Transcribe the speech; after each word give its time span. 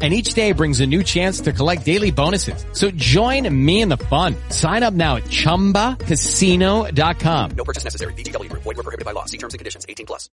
And 0.00 0.14
each 0.14 0.34
day 0.34 0.52
brings 0.52 0.80
a 0.80 0.86
new 0.86 1.02
chance 1.02 1.40
to 1.40 1.52
collect 1.52 1.84
daily 1.84 2.12
bonuses. 2.12 2.64
So 2.72 2.92
join 2.92 3.52
me 3.52 3.80
in 3.80 3.88
the 3.88 3.96
fun. 3.96 4.36
Sign 4.50 4.84
up 4.84 4.94
now 4.94 5.16
at 5.16 5.24
ChumbaCasino.com. 5.24 7.50
No 7.56 7.64
purchase 7.64 7.82
necessary. 7.82 8.12
VGW 8.14 8.48
Group. 8.48 8.62
Void 8.62 8.76
were 8.76 8.84
prohibited 8.84 9.04
by 9.04 9.10
law. 9.10 9.24
See 9.24 9.38
terms 9.38 9.54
and 9.54 9.58
conditions. 9.58 9.84
18 9.88 10.06
plus. 10.06 10.30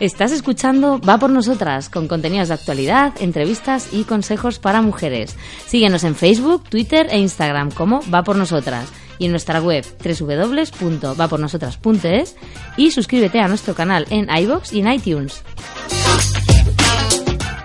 Estás 0.00 0.30
escuchando 0.30 1.00
Va 1.00 1.18
por 1.18 1.30
nosotras, 1.30 1.88
con 1.88 2.06
contenidos 2.06 2.48
de 2.48 2.54
actualidad, 2.54 3.14
entrevistas 3.20 3.88
y 3.92 4.04
consejos 4.04 4.60
para 4.60 4.80
mujeres. 4.80 5.34
Síguenos 5.66 6.04
en 6.04 6.14
Facebook, 6.14 6.62
Twitter 6.68 7.08
e 7.10 7.18
Instagram 7.18 7.72
como 7.72 8.00
Va 8.08 8.22
por 8.22 8.36
nosotras 8.36 8.88
y 9.18 9.26
en 9.26 9.32
nuestra 9.32 9.60
web 9.60 9.84
www.vapornosotras.es 10.02 12.36
y 12.76 12.90
suscríbete 12.90 13.40
a 13.40 13.48
nuestro 13.48 13.74
canal 13.74 14.06
en 14.10 14.28
iBox 14.30 14.72
y 14.72 14.80
en 14.80 14.92
iTunes. 14.92 15.42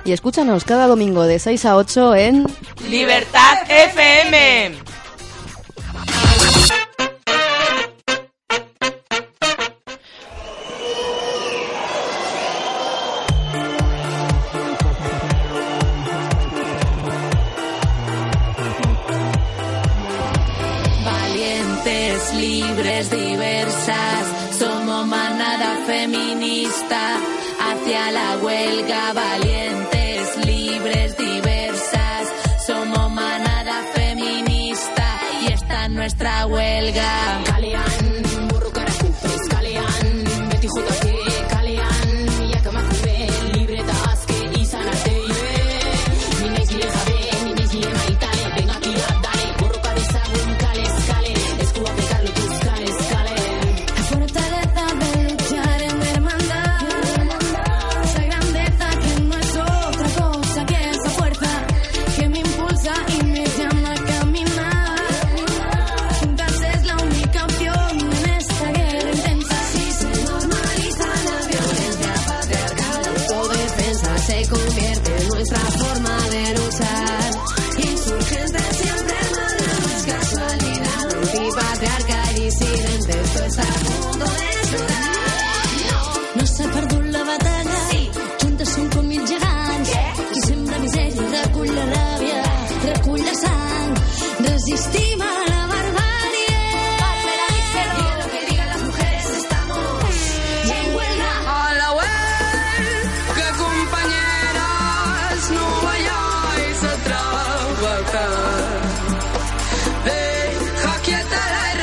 Y 0.05 0.11
escúchanos 0.11 0.65
cada 0.65 0.87
domingo 0.87 1.23
de 1.23 1.39
6 1.39 1.65
a 1.65 1.77
8 1.77 2.15
en 2.15 2.45
Libertad 2.89 3.59
FM. 3.69 4.92
Nuestra 36.93 37.52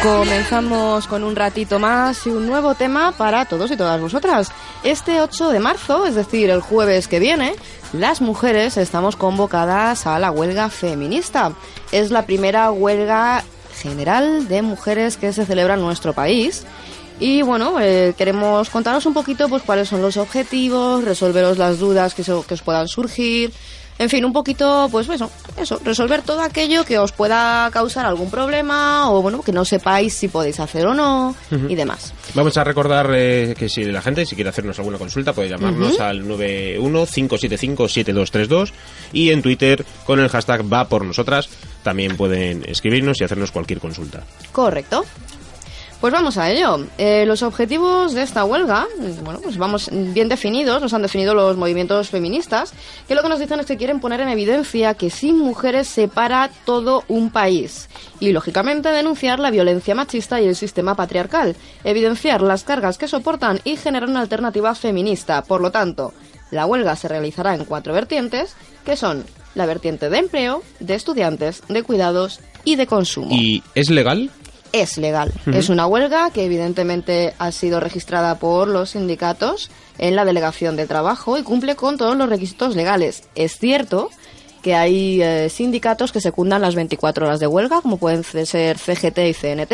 Comenzamos 0.03 1.07
con 1.07 1.23
un 1.23 1.37
ratito 1.37 1.79
más 1.79 2.27
y 2.27 2.31
un 2.31 2.47
nuevo 2.47 2.75
tema 2.75 3.13
para 3.13 3.45
todos 3.45 3.71
y 3.71 3.77
todas 3.77 4.01
vosotras. 4.01 4.51
Este 4.83 5.21
8 5.21 5.51
de 5.51 5.61
marzo, 5.61 6.07
es 6.07 6.15
decir, 6.15 6.49
el 6.49 6.63
jueves 6.63 7.07
que 7.07 7.19
viene, 7.19 7.55
las 7.93 8.23
mujeres 8.23 8.79
estamos 8.79 9.17
convocadas 9.17 10.07
a 10.07 10.19
la 10.19 10.31
huelga 10.31 10.71
feminista. 10.71 11.53
Es 11.93 12.11
la 12.11 12.25
primera 12.25 12.71
huelga 12.71 13.45
general 13.75 14.49
de 14.49 14.63
mujeres 14.63 15.19
que 15.19 15.35
se 15.35 15.45
celebra 15.45 15.75
en 15.75 15.81
nuestro 15.81 16.15
país. 16.15 16.65
Y 17.19 17.43
bueno, 17.43 17.75
eh, 17.79 18.15
queremos 18.17 18.71
contaros 18.71 19.05
un 19.05 19.13
poquito 19.13 19.51
pues 19.51 19.63
cuáles 19.63 19.91
son 19.91 20.01
los 20.01 20.17
objetivos, 20.17 21.05
resolveros 21.05 21.59
las 21.59 21.79
dudas 21.79 22.15
que, 22.15 22.23
que 22.23 22.55
os 22.55 22.63
puedan 22.63 22.89
surgir. 22.89 23.53
En 24.01 24.09
fin, 24.09 24.25
un 24.25 24.33
poquito, 24.33 24.89
pues 24.91 25.07
eso, 25.11 25.31
eso, 25.59 25.79
resolver 25.85 26.23
todo 26.23 26.41
aquello 26.41 26.87
que 26.87 26.99
os 26.99 27.13
pueda 27.13 27.69
causar 27.71 28.07
algún 28.07 28.31
problema 28.31 29.11
o 29.11 29.21
bueno, 29.21 29.43
que 29.43 29.53
no 29.53 29.67
sepáis 29.67 30.15
si 30.15 30.29
podéis 30.29 30.59
hacer 30.59 30.87
o 30.87 30.95
no 30.95 31.37
y 31.69 31.75
demás. 31.75 32.15
Vamos 32.35 32.57
a 32.57 32.65
recordar 32.65 33.11
eh, 33.15 33.55
que 33.59 33.69
si 33.69 33.85
la 33.85 34.01
gente, 34.01 34.25
si 34.25 34.37
quiere 34.37 34.49
hacernos 34.49 34.79
alguna 34.79 34.97
consulta, 34.97 35.35
puede 35.35 35.51
llamarnos 35.51 36.01
al 36.01 36.25
915757232 36.25 38.73
y 39.13 39.33
en 39.33 39.43
Twitter 39.43 39.85
con 40.07 40.19
el 40.19 40.31
hashtag 40.31 40.63
va 40.73 40.89
por 40.89 41.05
nosotras 41.05 41.51
también 41.83 42.17
pueden 42.17 42.65
escribirnos 42.67 43.21
y 43.21 43.25
hacernos 43.25 43.53
cualquier 43.53 43.81
consulta. 43.81 44.23
Correcto. 44.53 45.05
Pues 46.01 46.15
vamos 46.15 46.39
a 46.39 46.51
ello. 46.51 46.87
Eh, 46.97 47.27
los 47.27 47.43
objetivos 47.43 48.15
de 48.15 48.23
esta 48.23 48.45
huelga, 48.45 48.87
bueno, 49.23 49.39
pues 49.43 49.59
vamos 49.59 49.91
bien 49.93 50.31
definidos, 50.31 50.81
los 50.81 50.95
han 50.95 51.03
definido 51.03 51.35
los 51.35 51.59
movimientos 51.59 52.09
feministas, 52.09 52.73
que 53.07 53.15
lo 53.15 53.23
que 53.23 53.29
nos 53.29 53.39
dicen 53.39 53.61
es 53.61 53.67
que 53.67 53.77
quieren 53.77 54.01
poner 54.01 54.21
en 54.23 54.31
evidencia 54.31 54.95
que 54.95 55.11
sin 55.11 55.39
mujeres 55.39 55.89
se 55.89 56.09
para 56.09 56.51
todo 56.65 57.05
un 57.09 57.29
país. 57.29 57.91
Y 58.19 58.33
lógicamente 58.33 58.89
denunciar 58.89 59.41
la 59.41 59.51
violencia 59.51 59.95
machista 59.95 60.41
y 60.41 60.47
el 60.47 60.57
sistema 60.57 60.95
patriarcal, 60.95 61.55
evidenciar 61.85 62.41
las 62.41 62.65
cargas 62.65 62.97
que 62.97 63.07
soportan 63.07 63.61
y 63.65 63.77
generar 63.77 64.09
una 64.09 64.23
alternativa 64.23 64.75
feminista. 64.75 65.43
Por 65.43 65.61
lo 65.61 65.71
tanto, 65.71 66.15
la 66.51 66.65
huelga 66.65 66.97
se 66.97 67.09
realizará 67.09 67.55
en 67.55 67.67
cuatro 67.67 67.93
vertientes, 67.93 68.55
que 68.87 68.97
son 68.97 69.25
la 69.55 69.67
vertiente 69.67 70.09
de 70.09 70.19
empleo, 70.19 70.63
de 70.79 70.95
estudiantes, 70.95 71.63
de 71.69 71.83
cuidados 71.83 72.41
y 72.65 72.77
de 72.77 72.87
consumo 72.87 73.35
¿Y 73.35 73.63
es 73.75 73.91
legal? 73.91 74.31
Es 74.73 74.97
legal. 74.99 75.33
Es 75.53 75.69
una 75.69 75.87
huelga 75.87 76.31
que 76.31 76.45
evidentemente 76.45 77.35
ha 77.39 77.53
sido 77.53 77.81
registrada 77.81 78.39
por 78.39 78.69
los 78.69 78.91
sindicatos 78.91 79.71
en 79.99 80.17
la 80.17 80.25
delegación 80.25 80.77
de 80.77 80.87
trabajo 80.87 81.39
y 81.39 81.43
cumple 81.43 81.77
con 81.77 81.97
todos 81.97 82.17
los 82.17 82.29
requisitos 82.29 82.77
legales. 82.77 83.25
Es 83.35 83.59
cierto 83.59 84.11
que 84.63 84.75
hay 84.75 85.23
eh, 85.23 85.49
sindicatos 85.49 86.13
que 86.13 86.21
secundan 86.21 86.61
las 86.63 86.75
24 86.75 87.27
horas 87.27 87.41
de 87.41 87.47
huelga, 87.47 87.81
como 87.81 87.97
pueden 87.97 88.23
ser 88.25 88.79
CGT 88.79 89.19
y 89.19 89.33
CNT, 89.35 89.73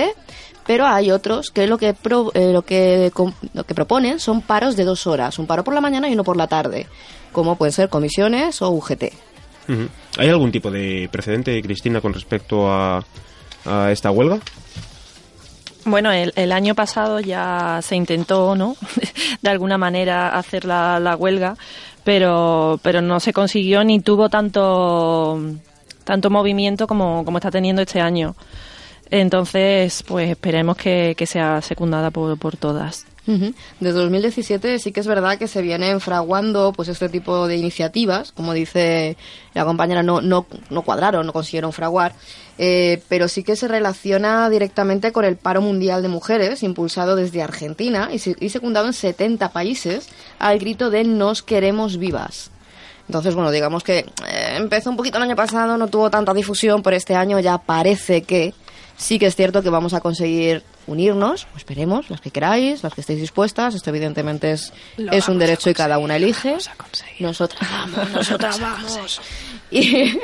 pero 0.67 0.87
hay 0.87 1.11
otros 1.11 1.51
que 1.51 1.67
lo 1.67 1.77
que 1.79 1.93
pro- 1.95 2.31
eh, 2.35 2.53
lo 2.53 2.63
que 2.63 3.11
lo 3.53 3.65
que 3.65 3.75
proponen 3.75 4.21
son 4.21 4.43
paros 4.43 4.77
de 4.77 4.85
dos 4.85 5.07
horas, 5.09 5.39
un 5.41 5.47
paro 5.47 5.65
por 5.65 5.75
la 5.75 5.81
mañana 5.81 6.09
y 6.09 6.13
uno 6.15 6.23
por 6.25 6.37
la 6.37 6.47
tarde, 6.47 6.87
como 7.33 7.57
pueden 7.57 7.73
ser 7.73 7.89
comisiones 7.89 8.63
o 8.63 8.71
UGT. 8.71 9.05
¿Hay 10.19 10.29
algún 10.29 10.53
tipo 10.53 10.71
de 10.71 11.09
precedente, 11.11 11.61
Cristina, 11.63 12.01
con 12.01 12.15
respecto 12.15 12.71
a, 12.71 13.05
a 13.65 13.91
esta 13.91 14.13
huelga? 14.13 14.39
Bueno, 15.87 16.11
el, 16.11 16.33
el 16.35 16.51
año 16.51 16.75
pasado 16.75 17.21
ya 17.21 17.79
se 17.81 17.95
intentó, 17.95 18.57
¿no? 18.57 18.75
de 19.41 19.51
alguna 19.51 19.79
manera 19.79 20.37
hacer 20.37 20.65
la, 20.65 20.99
la 20.99 21.15
huelga, 21.15 21.57
pero, 22.03 22.81
pero 22.83 23.01
no 23.01 23.21
se 23.21 23.33
consiguió 23.33 23.85
ni 23.85 24.01
tuvo 24.01 24.29
tanto, 24.29 25.41
tanto 26.03 26.29
movimiento 26.29 26.89
como, 26.89 27.25
como 27.25 27.39
está 27.39 27.53
teniendo 27.53 27.83
este 27.83 28.01
año. 28.01 28.35
Entonces, 29.11 30.03
pues 30.03 30.29
esperemos 30.29 30.77
que, 30.77 31.15
que 31.17 31.25
sea 31.25 31.63
secundada 31.63 32.11
por, 32.11 32.37
por 32.37 32.57
todas. 32.57 33.07
Desde 33.27 33.99
2017 33.99 34.79
sí 34.79 34.93
que 34.93 35.01
es 35.01 35.07
verdad 35.07 35.37
que 35.37 35.49
se 35.49 35.61
vienen 35.61 36.01
fraguando 36.01 36.73
pues 36.73 36.89
este 36.89 37.09
tipo 37.09 37.49
de 37.49 37.57
iniciativas, 37.57 38.31
como 38.31 38.53
dice 38.53 39.17
la 39.53 39.65
compañera, 39.65 40.05
no, 40.05 40.21
no, 40.21 40.47
no 40.71 40.83
cuadraron, 40.83 41.27
no 41.27 41.33
consiguieron 41.33 41.73
fraguar, 41.73 42.15
eh, 42.59 43.03
pero 43.09 43.27
sí 43.27 43.43
que 43.43 43.57
se 43.57 43.67
relaciona 43.67 44.49
directamente 44.49 45.11
con 45.11 45.25
el 45.25 45.37
paro 45.37 45.61
mundial 45.61 46.03
de 46.03 46.09
mujeres, 46.09 46.63
impulsado 46.63 47.17
desde 47.17 47.43
Argentina 47.43 48.11
y, 48.13 48.21
y 48.45 48.49
secundado 48.51 48.87
en 48.87 48.93
70 48.93 49.51
países 49.51 50.09
al 50.39 50.61
grito 50.61 50.91
de 50.91 51.03
nos 51.03 51.43
queremos 51.43 51.99
vivas. 51.99 52.51
Entonces, 53.09 53.35
bueno, 53.35 53.51
digamos 53.51 53.85
que 53.85 53.99
eh, 53.99 54.55
empezó 54.57 54.91
un 54.91 54.97
poquito 54.97 55.17
el 55.19 55.25
año 55.25 55.37
pasado, 55.37 55.77
no 55.79 55.89
tuvo 55.89 56.11
tanta 56.11 56.35
difusión, 56.35 56.83
pero 56.83 56.97
este 56.97 57.15
año 57.15 57.39
ya 57.41 57.59
parece 57.59 58.23
que 58.23 58.55
sí 58.97 59.19
que 59.19 59.27
es 59.27 59.37
cierto 59.37 59.63
que 59.63 59.71
vamos 59.71 59.95
a 59.95 60.01
conseguir 60.01 60.63
unirnos, 60.87 61.47
esperemos, 61.57 62.11
las 62.11 62.21
que 62.21 62.31
queráis, 62.31 62.83
las 62.83 62.95
que 62.95 63.01
estéis 63.01 63.21
dispuestas. 63.21 63.75
Esto 63.75 63.91
evidentemente 63.91 64.53
es, 64.53 64.73
Lo 64.97 65.13
es 65.13 65.29
un 65.29 65.39
derecho 65.39 65.71
y 65.71 65.75
cada 65.75 65.99
una 65.99 66.17
elige. 66.17 66.51
vamos 66.51 66.69
a 66.69 66.75
conseguir. 66.77 67.21
Nosotras 67.21 67.71
vamos, 67.71 68.11
nosotras 68.11 68.61
vamos. 68.61 69.21
Y, 69.69 70.17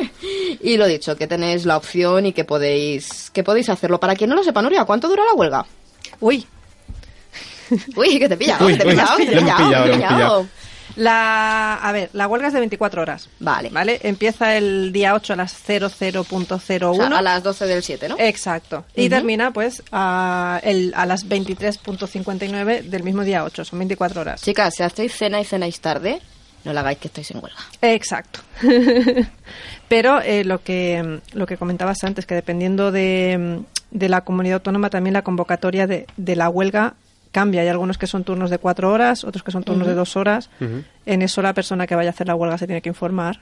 y 0.60 0.76
lo 0.76 0.86
dicho, 0.86 1.16
que 1.16 1.26
tenéis 1.26 1.64
la 1.64 1.76
opción 1.76 2.26
y 2.26 2.32
que 2.32 2.44
podéis, 2.44 3.28
que 3.32 3.42
podéis 3.42 3.68
hacerlo. 3.70 3.98
Para 3.98 4.14
quien 4.14 4.30
no 4.30 4.36
lo 4.36 4.44
sepa, 4.44 4.62
Nuria, 4.62 4.84
¿cuánto 4.84 5.08
dura 5.08 5.24
la 5.24 5.34
huelga? 5.34 5.66
Uy, 6.20 6.46
Uy, 7.96 8.18
que 8.18 8.28
te 8.28 8.34
he 8.34 8.36
pillado, 8.36 8.66
Uy, 8.66 8.72
que 8.76 8.84
te 8.84 8.90
pillado, 8.90 9.16
que 9.16 9.26
te 9.26 9.38
he 9.38 10.46
la, 10.96 11.74
a 11.74 11.92
ver, 11.92 12.10
la 12.12 12.26
huelga 12.26 12.48
es 12.48 12.54
de 12.54 12.60
24 12.60 13.02
horas. 13.02 13.28
Vale. 13.40 13.70
¿Vale? 13.70 14.00
Empieza 14.02 14.56
el 14.56 14.92
día 14.92 15.14
8 15.14 15.32
a 15.34 15.36
las 15.36 15.68
00.01. 15.68 16.82
O 16.82 16.94
sea, 16.94 17.06
a 17.18 17.22
las 17.22 17.42
12 17.42 17.66
del 17.66 17.82
7, 17.82 18.08
¿no? 18.08 18.16
Exacto. 18.18 18.84
Y 18.94 19.08
termina 19.08 19.52
pues 19.52 19.82
a, 19.92 20.60
el, 20.62 20.92
a 20.96 21.06
las 21.06 21.26
23.59 21.28 22.82
del 22.82 23.02
mismo 23.02 23.24
día 23.24 23.44
8. 23.44 23.64
Son 23.64 23.78
24 23.78 24.20
horas. 24.20 24.42
Chicas, 24.42 24.74
si 24.76 24.82
hacéis 24.82 25.16
cena 25.16 25.40
y 25.40 25.44
cenáis 25.44 25.80
tarde, 25.80 26.20
no 26.64 26.72
la 26.72 26.80
hagáis 26.80 26.98
que 26.98 27.08
estáis 27.08 27.30
en 27.30 27.42
huelga. 27.42 27.58
Exacto. 27.80 28.40
Pero 29.88 30.20
eh, 30.20 30.44
lo 30.44 30.62
que 30.62 31.20
lo 31.32 31.46
que 31.46 31.56
comentabas 31.56 32.02
antes, 32.04 32.26
que 32.26 32.34
dependiendo 32.34 32.92
de, 32.92 33.62
de 33.90 34.08
la 34.08 34.22
comunidad 34.22 34.56
autónoma, 34.56 34.90
también 34.90 35.14
la 35.14 35.22
convocatoria 35.22 35.86
de, 35.86 36.06
de 36.16 36.36
la 36.36 36.48
huelga 36.48 36.94
cambia. 37.32 37.62
Hay 37.62 37.68
algunos 37.68 37.98
que 37.98 38.06
son 38.06 38.22
turnos 38.22 38.50
de 38.50 38.58
cuatro 38.58 38.92
horas, 38.92 39.24
otros 39.24 39.42
que 39.42 39.50
son 39.50 39.64
turnos 39.64 39.88
de 39.88 39.94
dos 39.94 40.16
horas. 40.16 40.48
En 41.06 41.22
eso 41.22 41.42
la 41.42 41.52
persona 41.52 41.86
que 41.88 41.96
vaya 41.96 42.10
a 42.10 42.12
hacer 42.12 42.28
la 42.28 42.36
huelga 42.36 42.56
se 42.58 42.66
tiene 42.66 42.80
que 42.80 42.88
informar. 42.90 43.40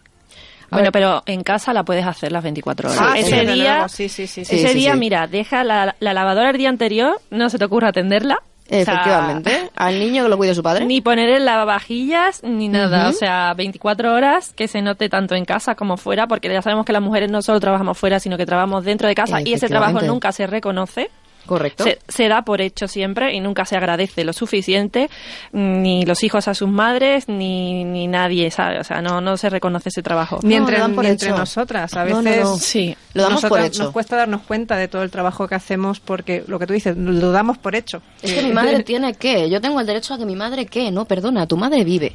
Bueno, 0.70 0.92
pero 0.92 1.22
en 1.26 1.42
casa 1.42 1.72
la 1.72 1.82
puedes 1.82 2.06
hacer 2.06 2.31
las 2.31 2.44
24 2.44 2.90
horas. 2.90 3.00
Ah, 3.02 3.12
sí, 3.14 3.20
ese 3.22 3.37
desde 3.37 3.52
día, 3.54 3.88
sí, 3.88 4.08
sí, 4.08 4.26
sí, 4.28 4.44
sí. 4.44 4.54
ese 4.54 4.69
Sí, 4.69 4.72
sí, 4.72 4.78
día 4.78 4.92
sí. 4.92 4.98
mira, 5.00 5.26
deja 5.26 5.64
la, 5.64 5.96
la 5.98 6.14
lavadora 6.14 6.50
el 6.50 6.56
día 6.58 6.69
anterior, 6.69 7.20
no 7.31 7.50
se 7.50 7.58
te 7.58 7.64
ocurra 7.64 7.88
atenderla. 7.88 8.37
O 8.37 8.69
sea, 8.70 8.82
Efectivamente. 8.82 9.69
Al 9.75 9.98
niño 9.98 10.22
que 10.22 10.28
lo 10.28 10.37
cuide 10.37 10.54
su 10.54 10.62
padre. 10.62 10.84
Ni 10.87 11.00
poner 11.00 11.28
el 11.28 11.44
lavavajillas 11.44 12.44
ni 12.44 12.69
nada. 12.69 13.08
O 13.08 13.12
sea, 13.12 13.52
24 13.54 14.14
horas 14.14 14.52
que 14.52 14.69
se 14.69 14.81
note 14.81 15.08
tanto 15.08 15.34
en 15.34 15.44
casa 15.44 15.75
como 15.75 15.96
fuera, 15.96 16.28
porque 16.28 16.48
ya 16.48 16.62
sabemos 16.62 16.87
que 16.87 16.92
las 16.92 17.02
mujeres 17.02 17.32
no 17.32 17.42
solo 17.42 17.58
trabajamos 17.58 17.98
fuera, 17.98 18.20
sino 18.20 18.37
que 18.37 18.46
trabajamos 18.46 18.84
dentro 18.84 19.08
de 19.08 19.16
casa 19.16 19.40
y 19.44 19.54
ese 19.54 19.66
trabajo 19.66 20.00
nunca 20.02 20.31
se 20.31 20.46
reconoce. 20.46 21.10
Correcto. 21.50 21.82
Se, 21.82 21.99
se 22.06 22.29
da 22.29 22.43
por 22.43 22.61
hecho 22.61 22.87
siempre 22.87 23.35
y 23.35 23.41
nunca 23.41 23.64
se 23.64 23.76
agradece 23.76 24.23
lo 24.23 24.32
suficiente, 24.32 25.11
ni 25.50 26.05
los 26.05 26.23
hijos 26.23 26.47
a 26.47 26.55
sus 26.55 26.69
madres, 26.69 27.29
ni, 27.29 27.82
ni 27.82 28.06
nadie, 28.06 28.52
¿sabe? 28.52 28.79
O 28.79 28.85
sea, 28.85 29.02
no, 29.02 29.20
no 29.20 29.37
se 29.37 29.50
reconoce 29.50 29.88
ese 29.88 30.00
trabajo. 30.00 30.38
Ni 30.44 30.55
entre, 30.55 30.79
por 30.91 31.02
ni 31.02 31.11
entre 31.11 31.31
nosotras. 31.31 31.93
A 31.94 32.05
veces 32.05 32.23
no, 32.23 32.50
no. 32.52 32.56
Sí. 32.56 32.97
Lo 33.14 33.25
damos 33.25 33.44
por 33.44 33.58
hecho. 33.58 33.82
nos 33.82 33.93
cuesta 33.93 34.14
darnos 34.14 34.43
cuenta 34.43 34.76
de 34.76 34.87
todo 34.87 35.02
el 35.02 35.11
trabajo 35.11 35.49
que 35.49 35.56
hacemos 35.56 35.99
porque 35.99 36.44
lo 36.47 36.61
que 36.61 36.69
tú 36.69 36.73
dices, 36.73 36.97
lo 36.97 37.32
damos 37.32 37.58
por 37.58 37.75
hecho. 37.75 38.00
Es 38.23 38.32
que 38.32 38.43
mi 38.44 38.52
madre 38.52 38.85
tiene 38.85 39.14
que. 39.14 39.50
Yo 39.50 39.61
tengo 39.61 39.81
el 39.81 39.87
derecho 39.88 40.14
a 40.14 40.19
que 40.19 40.25
mi 40.25 40.37
madre 40.37 40.67
que. 40.67 40.93
No, 40.93 41.05
perdona, 41.05 41.49
tu 41.49 41.56
madre 41.56 41.82
vive. 41.82 42.12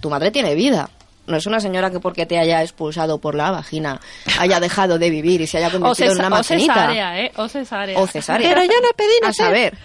Tu 0.00 0.08
madre 0.08 0.30
tiene 0.30 0.54
vida. 0.54 0.88
No 1.26 1.36
es 1.36 1.46
una 1.46 1.58
señora 1.60 1.90
que 1.90 2.00
porque 2.00 2.26
te 2.26 2.38
haya 2.38 2.62
expulsado 2.62 3.18
por 3.18 3.34
la 3.34 3.50
vagina 3.50 4.00
haya 4.38 4.60
dejado 4.60 4.98
de 4.98 5.08
vivir 5.10 5.40
y 5.40 5.46
se 5.46 5.58
haya 5.58 5.68
O, 5.68 5.72
convertido 5.72 6.12
en 6.12 6.18
una 6.18 6.26
o 6.26 6.30
maquinita. 6.30 6.74
cesárea, 6.74 7.20
¿eh? 7.20 7.32
O 7.36 7.48
cesárea. 7.48 7.98
O 7.98 8.06
cesárea. 8.06 8.48
Pero 8.48 8.62
yo 8.62 8.80
no 8.82 8.88
pedí 8.96 9.12
A 9.28 9.32
saber. 9.32 9.76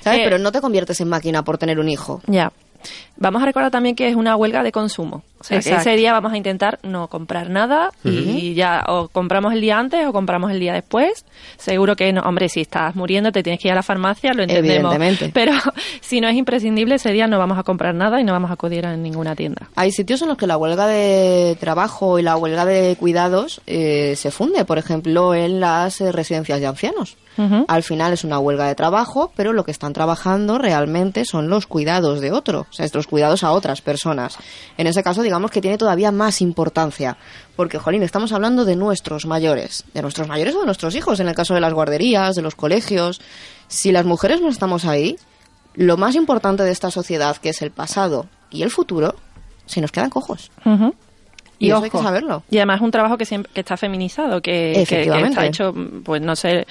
¿Sabes? 0.00 0.20
Eh, 0.20 0.22
Pero 0.24 0.38
no 0.38 0.52
te 0.52 0.60
conviertes 0.60 1.00
en 1.00 1.08
máquina 1.08 1.42
por 1.44 1.58
tener 1.58 1.78
un 1.78 1.88
hijo. 1.88 2.22
Ya. 2.26 2.52
Vamos 3.16 3.42
a 3.42 3.46
recordar 3.46 3.70
también 3.72 3.96
que 3.96 4.08
es 4.08 4.14
una 4.14 4.36
huelga 4.36 4.62
de 4.62 4.70
consumo. 4.72 5.24
O 5.40 5.44
sea, 5.44 5.60
que 5.60 5.68
Exacto. 5.68 5.90
ese 5.90 5.98
día 5.98 6.12
vamos 6.12 6.32
a 6.32 6.36
intentar 6.36 6.78
no 6.82 7.08
comprar 7.08 7.50
nada 7.50 7.90
y 8.04 8.54
ya 8.54 8.84
o 8.88 9.08
compramos 9.08 9.52
el 9.52 9.60
día 9.60 9.78
antes 9.78 10.06
o 10.06 10.12
compramos 10.12 10.50
el 10.50 10.60
día 10.60 10.72
después. 10.72 11.24
Seguro 11.56 11.96
que 11.96 12.12
no. 12.12 12.22
Hombre, 12.22 12.48
si 12.48 12.60
estás 12.60 12.96
muriendo 12.96 13.30
te 13.32 13.42
tienes 13.42 13.60
que 13.60 13.68
ir 13.68 13.72
a 13.72 13.76
la 13.76 13.82
farmacia, 13.82 14.32
lo 14.32 14.42
entendemos. 14.42 14.94
Evidentemente. 14.94 15.30
Pero 15.34 15.52
si 16.00 16.20
no 16.20 16.28
es 16.28 16.36
imprescindible, 16.36 16.96
ese 16.96 17.12
día 17.12 17.26
no 17.26 17.38
vamos 17.38 17.58
a 17.58 17.62
comprar 17.62 17.94
nada 17.94 18.20
y 18.20 18.24
no 18.24 18.32
vamos 18.32 18.50
a 18.50 18.54
acudir 18.54 18.86
a 18.86 18.96
ninguna 18.96 19.36
tienda. 19.36 19.68
Hay 19.76 19.92
sitios 19.92 20.22
en 20.22 20.28
los 20.28 20.36
que 20.36 20.46
la 20.46 20.56
huelga 20.56 20.86
de 20.86 21.56
trabajo 21.60 22.18
y 22.18 22.22
la 22.22 22.36
huelga 22.36 22.64
de 22.64 22.96
cuidados 22.98 23.60
eh, 23.66 24.14
se 24.16 24.30
funde, 24.30 24.64
por 24.64 24.78
ejemplo, 24.78 25.34
en 25.34 25.60
las 25.60 26.00
eh, 26.00 26.12
residencias 26.12 26.60
de 26.60 26.66
ancianos. 26.66 27.16
Al 27.68 27.84
final 27.84 28.12
es 28.12 28.24
una 28.24 28.40
huelga 28.40 28.66
de 28.66 28.74
trabajo, 28.74 29.30
pero 29.36 29.52
lo 29.52 29.64
que 29.64 29.70
están 29.70 29.92
trabajando 29.92 30.58
realmente 30.58 31.24
son 31.24 31.48
los 31.48 31.66
cuidados 31.66 32.20
de 32.20 32.32
otro, 32.32 32.66
o 32.68 32.72
sea, 32.72 32.88
los 32.92 33.06
cuidados 33.06 33.44
a 33.44 33.52
otras 33.52 33.80
personas. 33.80 34.36
En 34.76 34.88
ese 34.88 35.04
caso, 35.04 35.22
digamos 35.28 35.50
que 35.50 35.60
tiene 35.60 35.76
todavía 35.76 36.10
más 36.10 36.40
importancia, 36.40 37.18
porque, 37.54 37.78
jolín, 37.78 38.02
estamos 38.02 38.32
hablando 38.32 38.64
de 38.64 38.76
nuestros 38.76 39.26
mayores, 39.26 39.84
de 39.92 40.00
nuestros 40.00 40.26
mayores 40.26 40.54
o 40.54 40.60
de 40.60 40.66
nuestros 40.66 40.94
hijos, 40.94 41.20
en 41.20 41.28
el 41.28 41.34
caso 41.34 41.54
de 41.54 41.60
las 41.60 41.74
guarderías, 41.74 42.34
de 42.34 42.42
los 42.42 42.54
colegios. 42.54 43.20
Si 43.68 43.92
las 43.92 44.06
mujeres 44.06 44.40
no 44.40 44.48
estamos 44.48 44.86
ahí, 44.86 45.18
lo 45.74 45.96
más 45.98 46.14
importante 46.14 46.62
de 46.62 46.70
esta 46.70 46.90
sociedad, 46.90 47.36
que 47.36 47.50
es 47.50 47.60
el 47.60 47.70
pasado 47.70 48.26
y 48.50 48.62
el 48.62 48.70
futuro, 48.70 49.16
se 49.66 49.82
nos 49.82 49.92
quedan 49.92 50.10
cojos. 50.10 50.50
Y 51.60 51.70
eso 51.70 51.82
hay 51.82 51.90
que 51.90 51.98
saberlo. 51.98 52.42
Y 52.50 52.58
además 52.58 52.76
es 52.76 52.82
un 52.82 52.90
trabajo 52.92 53.18
que 53.18 53.24
siempre 53.24 53.50
que 53.52 53.60
está 53.60 53.76
feminizado, 53.76 54.40
que, 54.40 54.50
que- 54.50 54.72
que, 54.74 54.82
Efectivamente. 54.82 55.28
está 55.30 55.46
hecho, 55.46 55.74
pues 56.04 56.22
no 56.22 56.36
sé 56.36 56.66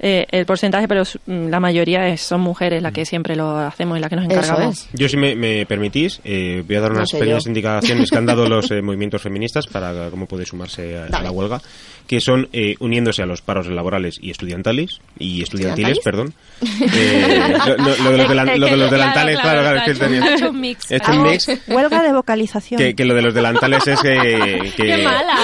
eh, 0.00 0.26
el 0.30 0.44
porcentaje, 0.46 0.88
pero 0.88 1.02
s- 1.02 1.18
la 1.26 1.60
mayoría 1.60 2.08
es- 2.08 2.22
son 2.22 2.40
mujeres 2.40 2.82
las 2.82 2.92
que 2.92 3.04
siempre 3.04 3.36
lo 3.36 3.56
hacemos 3.58 3.98
y 3.98 4.00
las 4.00 4.10
que 4.10 4.16
nos 4.16 4.24
encargamos. 4.24 4.78
es. 4.78 4.88
Yo, 4.94 5.08
si 5.08 5.16
me, 5.16 5.36
me 5.36 5.64
permitís, 5.66 6.20
eh, 6.24 6.64
voy 6.66 6.74
a 6.76 6.80
dar 6.80 6.90
No 6.90 6.96
unas 6.98 7.10
sé 7.10 7.18
pequeñas 7.18 7.44
yo. 7.44 7.50
indicaciones 7.50 8.10
que 8.10 8.18
han 8.18 8.26
dado 8.26 8.48
los 8.48 8.68
eh, 8.72 8.82
movimientos 8.82 9.22
feministas 9.22 9.66
para 9.68 10.10
cómo 10.10 10.26
puede 10.26 10.44
sumarse 10.44 10.98
a, 10.98 11.20
la 11.22 11.30
huelga, 11.30 11.60
que 12.08 12.20
son 12.20 12.48
eh, 12.52 12.74
uniéndose 12.80 13.22
a 13.22 13.26
los 13.26 13.42
paros 13.42 13.68
laborales 13.68 14.18
y 14.20 14.30
estudiantales, 14.32 14.98
y 15.18 15.42
estudiantiles, 15.42 16.00
perdón. 16.00 16.34
Lo, 16.62 18.10
de 18.10 18.18
los, 18.18 18.28
delan- 18.28 18.48
Es 18.48 18.52
que- 18.54 18.58
lo 18.58 18.66
de 18.66 18.76
los 18.76 18.88
claro, 18.88 18.90
delantales, 18.90 19.40
claro, 19.40 19.60
claro, 19.62 19.92
es 20.32 20.42
un 20.42 20.60
mix. 20.60 20.90
he 20.90 20.96
hecho 20.96 21.12
un 21.12 21.22
mix, 21.22 21.48
Huelga 21.68 22.02
de 22.02 22.12
vocalización. 22.12 22.78
que, 22.78 22.94
que 22.94 23.04
lo 23.04 23.14
de 23.14 23.22
los 23.22 23.34
delantales 23.34 23.86
es 23.86 24.00
que... 24.00 24.31
que- 24.38 24.72
¡Qué 24.76 24.98
mala! 25.04 25.36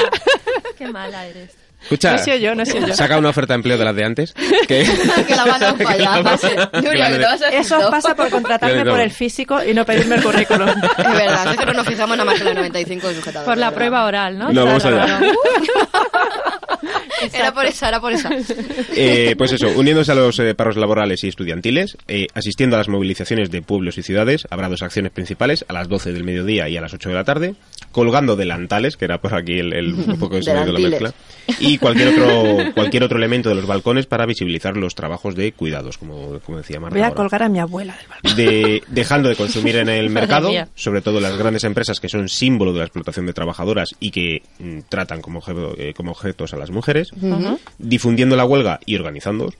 ¡Qué 0.77 0.89
mala 0.89 1.27
eres! 1.27 1.51
Escucha, 1.81 2.11
No 2.11 2.17
he 2.17 2.25
sido 2.25 2.37
yo, 2.39 2.55
no 2.57 2.67
sido 2.67 2.87
yo. 2.89 2.95
saca 2.95 3.17
una 3.19 3.29
oferta 3.29 3.53
de 3.53 3.57
empleo 3.57 3.79
de 3.79 3.85
las 3.85 3.95
de 3.95 4.05
antes. 4.05 4.33
Que, 4.67 4.85
que 5.29 5.37
la 5.37 5.45
van 5.45 5.63
a 5.63 5.75
que 5.77 5.85
la 5.85 5.89
fallar. 5.89 7.55
Eso 7.55 7.89
pasa 7.91 8.17
por 8.17 8.29
contratarme 8.31 8.85
por 8.85 9.01
el 9.01 9.11
físico 9.13 9.63
y 9.63 9.73
no 9.75 9.87
pedirme 9.87 10.17
el 10.17 10.23
currículum. 10.25 10.69
Es 10.99 11.13
verdad, 11.13 11.53
es 11.53 11.57
que 11.57 11.67
no 11.67 11.73
nos 11.75 11.87
fijamos 11.87 12.17
nada 12.17 12.25
más 12.25 12.35
que 12.35 12.41
en 12.49 12.55
la 12.55 12.55
95 12.63 13.09
de 13.09 13.15
sujetador. 13.15 13.47
Por 13.47 13.59
la 13.59 13.71
prueba 13.71 14.05
oral, 14.05 14.37
¿no? 14.39 14.53
No, 14.53 14.65
vamos 14.67 14.85
allá. 14.85 15.21
Era 17.33 17.53
por 17.53 17.67
esa, 17.67 17.89
era 17.89 18.01
por 18.01 18.13
esa. 18.13 18.31
Eh, 19.01 19.35
pues 19.37 19.53
eso, 19.53 19.69
uniéndose 19.77 20.13
a 20.13 20.15
los 20.15 20.39
eh, 20.39 20.55
paros 20.55 20.77
laborales 20.77 21.23
y 21.23 21.29
estudiantiles, 21.29 21.97
eh, 22.09 22.27
asistiendo 22.35 22.77
a 22.77 22.79
las 22.79 22.89
movilizaciones 22.89 23.51
de 23.51 23.63
pueblos 23.63 23.97
y 23.99 24.03
ciudades, 24.03 24.47
habrá 24.51 24.69
dos 24.69 24.83
acciones 24.83 25.13
principales, 25.13 25.65
a 25.69 25.73
las 25.73 25.89
12 25.89 26.13
del 26.13 26.25
mediodía 26.25 26.69
y 26.69 26.77
a 26.77 26.81
las 26.81 26.95
8 26.95 27.09
de 27.09 27.15
la 27.15 27.25
tarde, 27.25 27.55
colgando 27.93 28.35
delantales, 28.35 28.97
que 28.97 29.05
era 29.05 29.21
por 29.21 29.35
aquí 29.35 29.59
el, 29.59 29.73
el 29.73 29.95
un 29.95 30.19
poco 30.19 30.37
que 30.37 30.43
se 30.43 30.55
me 30.55 30.67
la 30.67 30.79
mezcla, 30.79 31.15
y 31.61 31.79
cualquier 31.79 32.09
otro, 32.09 32.73
cualquier 32.75 33.05
otro 33.05 33.19
elemento 33.19 33.49
de 33.49 33.55
los 33.55 33.67
balcones 33.67 34.07
para 34.07 34.27
visibilizar 34.27 34.77
los 34.77 34.95
trabajos 34.95 35.35
de 35.35 35.53
cuidados, 35.53 35.99
como, 35.99 36.41
como 36.41 36.59
decía 36.59 36.81
Marta. 36.81 36.95
Voy 36.95 37.03
a 37.03 37.07
ahora. 37.07 37.17
colgar 37.17 37.43
a 37.43 37.49
mi 37.49 37.61
abuela 37.61 37.97
del 37.97 38.09
balcón. 38.09 38.37
de 38.37 38.83
dejando 38.89 39.29
de 39.29 39.37
consumir 39.37 39.77
en 39.77 39.89
el 39.89 40.11
mercado, 40.11 40.51
sobre 40.75 41.03
todo 41.03 41.21
las 41.21 41.37
grandes 41.37 41.65
empresas 41.65 42.01
que 42.01 42.09
son 42.09 42.29
símbolo 42.29 42.73
de 42.73 42.79
la 42.79 42.85
explotación 42.85 43.27
de 43.27 43.33
trabajadoras 43.33 43.91
y 44.01 44.11
que 44.11 44.43
mm, 44.59 44.81
tratan 44.89 45.21
como, 45.21 45.43
eh, 45.77 45.93
como 45.95 46.13
objetos 46.13 46.53
a 46.53 46.57
las 46.57 46.68
mujeres, 46.71 47.11
difundiendo 47.79 48.37
la 48.37 48.45
huelga 48.45 48.81
y 48.87 48.97
organizando. 48.97 49.53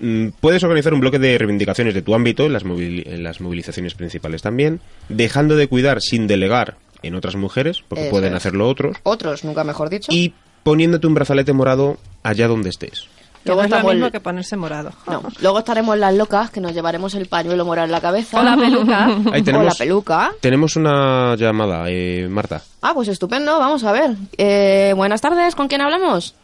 Mm, 0.00 0.28
Puedes 0.40 0.62
organizar 0.64 0.94
un 0.94 1.00
bloque 1.00 1.18
de 1.18 1.36
reivindicaciones 1.38 1.94
de 1.94 2.02
tu 2.02 2.14
ámbito, 2.14 2.46
en 2.46 2.52
las, 2.54 2.64
en 2.64 3.22
las 3.22 3.40
movilizaciones 3.40 3.94
principales 3.94 4.42
también, 4.42 4.80
dejando 5.08 5.56
de 5.56 5.68
cuidar 5.68 6.00
sin 6.00 6.26
delegar 6.26 6.76
en 7.02 7.14
otras 7.14 7.36
mujeres, 7.36 7.82
porque 7.86 8.02
Eso 8.04 8.10
pueden 8.10 8.32
es. 8.32 8.36
hacerlo 8.38 8.68
otros, 8.68 8.96
Otros, 9.02 9.44
nunca 9.44 9.64
mejor 9.64 9.88
dicho. 9.90 10.10
y 10.12 10.32
poniéndote 10.62 11.06
un 11.06 11.14
brazalete 11.14 11.52
morado 11.52 11.98
allá 12.22 12.46
donde 12.48 12.70
estés. 12.70 13.08
Luego 13.44 13.62
no 13.62 13.76
es 13.76 13.82
lo 13.82 13.88
mismo 13.90 14.06
el- 14.06 14.12
que 14.12 14.20
ponerse 14.20 14.56
morado. 14.56 14.92
No, 15.06 15.22
luego 15.40 15.58
estaremos 15.60 15.96
las 15.96 16.14
locas 16.14 16.50
que 16.50 16.60
nos 16.60 16.72
llevaremos 16.74 17.14
el 17.14 17.26
pañuelo 17.26 17.64
morado 17.64 17.86
en 17.86 17.92
la 17.92 18.00
cabeza. 18.00 18.38
O 18.38 18.42
la 18.42 18.56
peluca. 18.56 19.04
Ahí 19.32 19.40
O 19.40 19.44
tenemos, 19.44 19.64
la 19.66 19.74
peluca. 19.74 20.30
tenemos 20.40 20.76
una 20.76 21.34
llamada, 21.36 21.84
eh, 21.88 22.26
Marta. 22.30 22.60
Ah, 22.82 22.92
pues 22.94 23.08
estupendo, 23.08 23.58
vamos 23.58 23.82
a 23.84 23.92
ver. 23.92 24.10
Eh, 24.36 24.92
buenas 24.96 25.20
tardes, 25.20 25.54
¿con 25.54 25.68
quién 25.68 25.80
hablamos? 25.80 26.34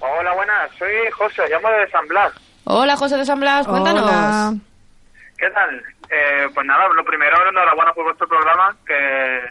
Hola, 0.00 0.34
buenas. 0.34 0.70
Soy 0.78 0.88
José, 1.16 1.42
llamo 1.50 1.68
de 1.68 1.90
San 1.90 2.06
Blas. 2.08 2.32
Hola, 2.64 2.96
José 2.96 3.16
de 3.16 3.24
San 3.24 3.40
Blas, 3.40 3.66
cuéntanos. 3.66 4.02
Hola. 4.04 4.54
¿Qué 5.38 5.50
tal? 5.50 5.82
Eh, 6.08 6.46
pues 6.54 6.66
nada, 6.66 6.88
lo 6.88 7.04
primero, 7.04 7.36
enhorabuena 7.48 7.92
por 7.92 8.04
vuestro 8.04 8.26
programa, 8.28 8.74
que 8.86 8.94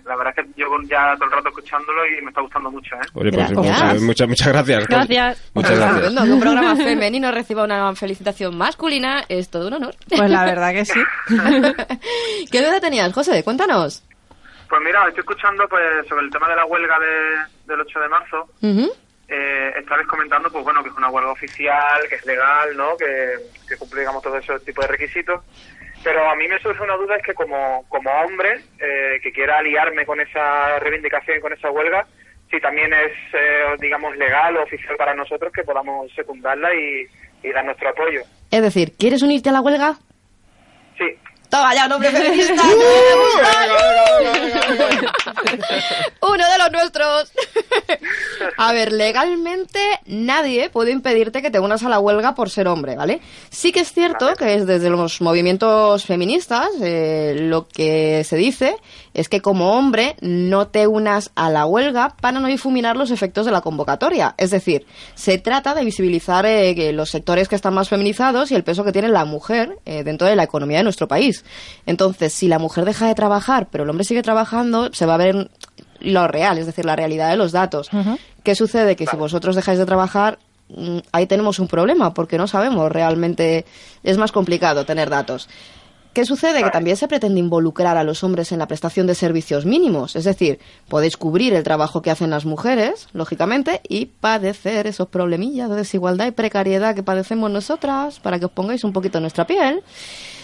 la 0.05 0.15
verdad 0.15 0.33
es 0.37 0.45
que 0.45 0.51
llevo 0.55 0.81
ya 0.83 1.13
todo 1.15 1.25
el 1.25 1.31
rato 1.31 1.49
escuchándolo 1.49 2.05
y 2.07 2.21
me 2.21 2.29
está 2.29 2.41
gustando 2.41 2.71
mucho, 2.71 2.95
¿eh? 2.95 2.99
Oye, 3.13 3.29
pues, 3.31 3.35
Gracias. 3.35 3.57
muchas, 3.59 4.01
muchas, 4.01 4.27
muchas 4.29 4.47
gracias. 4.47 4.87
Gracias. 4.87 5.51
Muchas 5.53 5.77
gracias. 5.77 6.23
Que 6.23 6.31
un 6.31 6.39
programa 6.39 6.75
femenino 6.75 7.31
reciba 7.31 7.63
una 7.65 7.93
felicitación 7.95 8.57
masculina 8.57 9.25
es 9.29 9.49
todo 9.49 9.67
un 9.67 9.73
honor. 9.73 9.95
Pues 10.09 10.29
la 10.29 10.45
verdad 10.45 10.71
que 10.73 10.85
sí. 10.85 10.99
¿Qué 12.51 12.61
duda 12.61 12.79
tenías, 12.79 13.13
José? 13.13 13.43
Cuéntanos. 13.43 14.03
Pues 14.69 14.81
mira, 14.83 15.05
estoy 15.07 15.19
escuchando 15.21 15.67
pues 15.67 16.07
sobre 16.07 16.23
el 16.25 16.31
tema 16.31 16.49
de 16.49 16.55
la 16.55 16.65
huelga 16.65 16.97
de- 16.99 17.67
del 17.71 17.81
8 17.81 17.99
de 17.99 18.07
marzo. 18.09 18.49
Ujú. 18.61 18.91
Eh, 19.27 19.73
estabais 19.79 20.07
comentando, 20.07 20.51
pues 20.51 20.63
bueno, 20.63 20.83
que 20.83 20.89
es 20.89 20.95
una 20.95 21.09
huelga 21.09 21.31
oficial, 21.31 22.01
que 22.09 22.15
es 22.15 22.25
legal, 22.25 22.75
¿no? 22.77 22.95
Que, 22.97 23.37
que 23.67 23.75
cumple, 23.77 24.01
digamos, 24.01 24.21
todo 24.21 24.37
ese 24.37 24.59
tipo 24.59 24.81
de 24.81 24.87
requisitos. 24.87 25.41
Pero 26.05 26.29
a 26.29 26.35
mí 26.35 26.47
me 26.47 26.59
surge 26.59 26.83
una 26.83 26.97
duda, 26.97 27.15
es 27.15 27.23
que 27.23 27.33
como, 27.33 27.83
como 27.89 28.11
hombre 28.11 28.61
eh, 28.77 29.19
que 29.23 29.31
quiera 29.31 29.57
aliarme 29.57 30.05
con 30.05 30.21
esa 30.21 30.77
reivindicación 30.77 31.37
y 31.39 31.41
con 31.41 31.51
esa 31.51 31.71
huelga, 31.71 32.05
si 32.51 32.61
también 32.61 32.93
es, 32.93 33.11
eh, 33.33 33.75
digamos, 33.79 34.15
legal 34.15 34.55
o 34.55 34.61
oficial 34.61 34.95
para 34.97 35.15
nosotros 35.15 35.51
que 35.51 35.63
podamos 35.63 36.13
secundarla 36.13 36.69
y, 36.75 37.07
y 37.41 37.51
dar 37.51 37.65
nuestro 37.65 37.89
apoyo. 37.89 38.21
Es 38.51 38.61
decir, 38.61 38.91
¿quieres 38.99 39.23
unirte 39.23 39.49
a 39.49 39.53
la 39.53 39.61
huelga? 39.61 39.97
Sí, 40.95 41.17
Toma 41.49 41.75
ya 41.75 41.85
un 41.85 41.91
hombre 41.93 42.11
feminista. 42.11 42.63
Uno 46.21 46.43
de 46.49 46.57
los 46.57 46.71
nuestros. 46.71 47.31
A 48.57 48.73
ver, 48.73 48.91
legalmente 48.91 49.79
nadie 50.05 50.69
puede 50.69 50.91
impedirte 50.91 51.41
que 51.41 51.51
te 51.51 51.59
unas 51.59 51.83
a 51.83 51.89
la 51.89 51.99
huelga 51.99 52.35
por 52.35 52.49
ser 52.49 52.67
hombre, 52.67 52.95
¿vale? 52.95 53.21
Sí 53.49 53.71
que 53.71 53.81
es 53.81 53.91
cierto 53.91 54.33
que 54.35 54.55
es 54.55 54.65
desde 54.65 54.89
los 54.89 55.21
movimientos 55.21 56.05
feministas 56.05 56.69
eh, 56.81 57.35
lo 57.37 57.67
que 57.67 58.23
se 58.23 58.35
dice 58.37 58.75
es 59.15 59.29
que 59.29 59.41
como 59.41 59.71
hombre 59.71 60.15
no 60.21 60.67
te 60.67 60.85
unas 60.87 61.31
a 61.35 61.49
la 61.49 61.65
huelga 61.65 62.15
para 62.21 62.39
no 62.39 62.47
difuminar 62.47 62.97
los 62.97 63.11
efectos 63.11 63.45
de 63.45 63.51
la 63.51 63.61
convocatoria. 63.61 64.35
Es 64.37 64.51
decir, 64.51 64.85
se 65.15 65.37
trata 65.37 65.73
de 65.73 65.85
visibilizar 65.85 66.45
eh, 66.45 66.75
que 66.75 66.91
los 66.91 67.09
sectores 67.09 67.47
que 67.47 67.55
están 67.55 67.73
más 67.73 67.89
feminizados 67.89 68.51
y 68.51 68.55
el 68.55 68.63
peso 68.63 68.83
que 68.83 68.91
tiene 68.91 69.07
la 69.07 69.25
mujer 69.25 69.79
eh, 69.85 70.03
dentro 70.03 70.27
de 70.27 70.35
la 70.35 70.43
economía 70.43 70.79
de 70.79 70.83
nuestro 70.83 71.07
país. 71.07 71.45
Entonces, 71.85 72.33
si 72.33 72.47
la 72.49 72.59
mujer 72.59 72.83
deja 72.83 73.07
de 73.07 73.15
trabajar, 73.15 73.69
pero 73.71 73.85
el 73.85 73.89
hombre 73.89 74.03
sigue 74.03 74.21
trabajando, 74.21 74.93
se 74.93 75.05
va 75.05 75.15
a 75.15 75.17
ver 75.17 75.49
lo 76.01 76.27
real, 76.27 76.57
es 76.57 76.65
decir, 76.65 76.85
la 76.85 76.97
realidad 76.97 77.29
de 77.29 77.37
los 77.37 77.53
datos. 77.53 77.89
¿Qué 78.43 78.53
sucede? 78.53 78.97
Que 78.97 79.07
si 79.07 79.15
vosotros 79.15 79.55
dejáis 79.55 79.79
de 79.79 79.85
trabajar, 79.85 80.39
mm, 80.69 80.99
ahí 81.13 81.25
tenemos 81.25 81.59
un 81.59 81.67
problema, 81.67 82.13
porque 82.13 82.37
no 82.37 82.47
sabemos 82.47 82.91
realmente, 82.91 83.65
es 84.03 84.17
más 84.17 84.33
complicado 84.33 84.85
tener 84.85 85.09
datos. 85.09 85.47
¿Qué 86.15 86.23
sucede? 86.23 86.63
Que 86.63 86.69
también 86.69 86.95
se 86.95 87.09
pretende 87.09 87.41
involucrar 87.41 87.97
a 87.97 88.05
los 88.05 88.23
hombres 88.23 88.53
en 88.53 88.59
la 88.59 88.69
prestación 88.69 89.05
de 89.05 89.15
servicios 89.15 89.65
mínimos. 89.65 90.15
Es 90.15 90.23
decir, 90.23 90.59
podéis 90.87 91.17
cubrir 91.17 91.53
el 91.53 91.63
trabajo 91.63 92.01
que 92.01 92.09
hacen 92.09 92.29
las 92.29 92.45
mujeres, 92.45 93.09
lógicamente, 93.11 93.81
y 93.85 94.05
padecer 94.05 94.87
esos 94.87 95.09
problemillas 95.09 95.69
de 95.69 95.75
desigualdad 95.75 96.27
y 96.27 96.31
precariedad 96.31 96.95
que 96.95 97.03
padecemos 97.03 97.51
nosotras, 97.51 98.21
para 98.21 98.39
que 98.39 98.45
os 98.45 98.51
pongáis 98.51 98.85
un 98.85 98.93
poquito 98.93 99.17
en 99.17 99.23
nuestra 99.23 99.45
piel. 99.45 99.83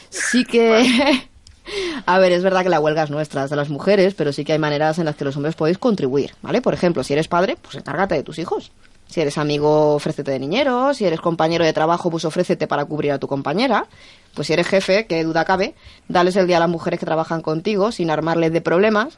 Sí 0.10 0.44
que... 0.44 1.24
A 2.06 2.20
ver, 2.20 2.34
es 2.34 2.44
verdad 2.44 2.64
que 2.64 2.70
la 2.70 2.82
huelga 2.82 3.04
es 3.04 3.10
nuestra, 3.10 3.46
es 3.46 3.50
de 3.50 3.56
las 3.56 3.70
mujeres, 3.70 4.14
pero 4.14 4.34
sí 4.34 4.44
que 4.44 4.52
hay 4.52 4.60
maneras 4.60 5.00
en 5.00 5.06
las 5.06 5.16
que 5.16 5.24
los 5.24 5.38
hombres 5.38 5.56
podéis 5.56 5.78
contribuir, 5.78 6.34
¿vale? 6.42 6.62
Por 6.62 6.74
ejemplo, 6.74 7.02
si 7.02 7.14
eres 7.14 7.30
padre, 7.30 7.56
pues 7.62 7.76
encárgate 7.76 8.16
de 8.16 8.24
tus 8.24 8.40
hijos. 8.40 8.74
Si 9.12 9.20
eres 9.20 9.38
amigo, 9.38 9.96
ofrécete 9.96 10.32
de 10.32 10.40
niñero. 10.40 10.94
Si 10.94 11.04
eres 11.04 11.20
compañero 11.20 11.66
de 11.66 11.74
trabajo, 11.74 12.10
pues 12.10 12.24
ofrécete 12.24 12.66
para 12.66 12.86
cubrir 12.86 13.12
a 13.12 13.20
tu 13.20 13.28
compañera. 13.28 13.86
Pues 14.34 14.48
si 14.48 14.54
eres 14.54 14.68
jefe, 14.68 15.06
qué 15.08 15.24
duda 15.24 15.46
cabe, 15.46 15.76
dales 16.08 16.36
el 16.36 16.48
día 16.48 16.58
a 16.58 16.62
las 16.62 16.70
mujeres 16.70 17.00
que 17.00 17.06
trabajan 17.06 17.42
contigo 17.42 17.92
sin 17.92 18.10
armarles 18.10 18.54
de 18.54 18.62
problemas. 18.62 19.18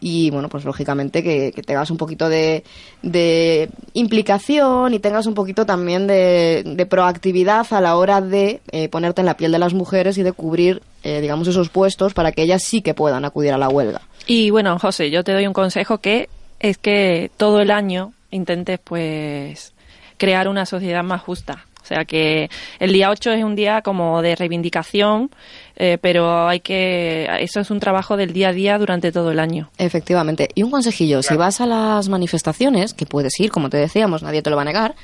Y 0.00 0.30
bueno, 0.30 0.48
pues 0.48 0.64
lógicamente 0.64 1.22
que, 1.22 1.52
que 1.52 1.62
tengas 1.62 1.90
un 1.90 1.96
poquito 1.96 2.28
de, 2.28 2.64
de 3.02 3.70
implicación 3.92 4.94
y 4.94 4.98
tengas 4.98 5.26
un 5.26 5.34
poquito 5.34 5.64
también 5.64 6.08
de, 6.08 6.64
de 6.64 6.86
proactividad 6.86 7.66
a 7.70 7.80
la 7.80 7.96
hora 7.96 8.20
de 8.20 8.60
eh, 8.72 8.88
ponerte 8.88 9.20
en 9.20 9.26
la 9.26 9.36
piel 9.36 9.52
de 9.52 9.60
las 9.60 9.74
mujeres 9.74 10.18
y 10.18 10.24
de 10.24 10.32
cubrir, 10.32 10.82
eh, 11.04 11.20
digamos, 11.20 11.46
esos 11.46 11.68
puestos 11.68 12.14
para 12.14 12.32
que 12.32 12.42
ellas 12.42 12.64
sí 12.64 12.82
que 12.82 12.94
puedan 12.94 13.24
acudir 13.24 13.52
a 13.52 13.58
la 13.58 13.68
huelga. 13.68 14.00
Y 14.26 14.50
bueno, 14.50 14.76
José, 14.78 15.10
yo 15.10 15.22
te 15.22 15.32
doy 15.32 15.46
un 15.46 15.52
consejo 15.52 15.98
que 15.98 16.28
es 16.58 16.78
que 16.78 17.30
todo 17.36 17.60
el 17.60 17.70
año 17.70 18.12
intentes 18.30 18.80
pues 18.82 19.72
crear 20.16 20.48
una 20.48 20.66
sociedad 20.66 21.04
más 21.04 21.20
justa. 21.20 21.66
O 21.82 21.84
sea 21.84 22.04
que 22.04 22.48
el 22.78 22.92
día 22.92 23.10
8 23.10 23.32
es 23.32 23.44
un 23.44 23.56
día 23.56 23.82
como 23.82 24.22
de 24.22 24.36
reivindicación, 24.36 25.30
eh, 25.76 25.98
pero 26.00 26.46
hay 26.46 26.60
que 26.60 27.26
eso 27.40 27.60
es 27.60 27.70
un 27.70 27.80
trabajo 27.80 28.16
del 28.16 28.32
día 28.32 28.50
a 28.50 28.52
día 28.52 28.78
durante 28.78 29.10
todo 29.10 29.30
el 29.30 29.40
año. 29.40 29.70
Efectivamente. 29.78 30.48
Y 30.54 30.62
un 30.62 30.70
consejillo, 30.70 31.22
si 31.22 31.36
vas 31.36 31.60
a 31.60 31.66
las 31.66 32.08
manifestaciones, 32.08 32.94
que 32.94 33.06
puedes 33.06 33.38
ir, 33.40 33.50
como 33.50 33.68
te 33.68 33.78
decíamos, 33.78 34.22
nadie 34.22 34.42
te 34.42 34.50
lo 34.50 34.56
va 34.56 34.62
a 34.62 34.66
negar, 34.66 34.94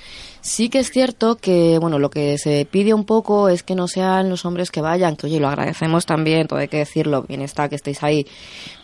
sí 0.41 0.69
que 0.69 0.79
es 0.79 0.91
cierto 0.91 1.37
que, 1.37 1.79
bueno, 1.79 1.99
lo 1.99 2.11
que 2.11 2.39
se 2.39 2.67
pide 2.71 2.95
un 2.95 3.05
poco 3.05 3.49
es 3.49 3.63
que 3.63 3.75
no 3.75 3.89
sean 3.89 4.31
los 4.31 4.45
hombres 4.45 4.71
que 4.71 4.81
vayan, 4.81 5.17
que 5.17 5.27
oye, 5.27 5.41
lo 5.41 5.49
agradecemos 5.49 6.07
también, 6.07 6.47
todo 6.47 6.61
hay 6.61 6.69
que 6.69 6.79
decirlo, 6.79 7.23
bien 7.23 7.43
está 7.43 7.69
que 7.69 7.77
estéis 7.77 8.03
ahí, 8.03 8.27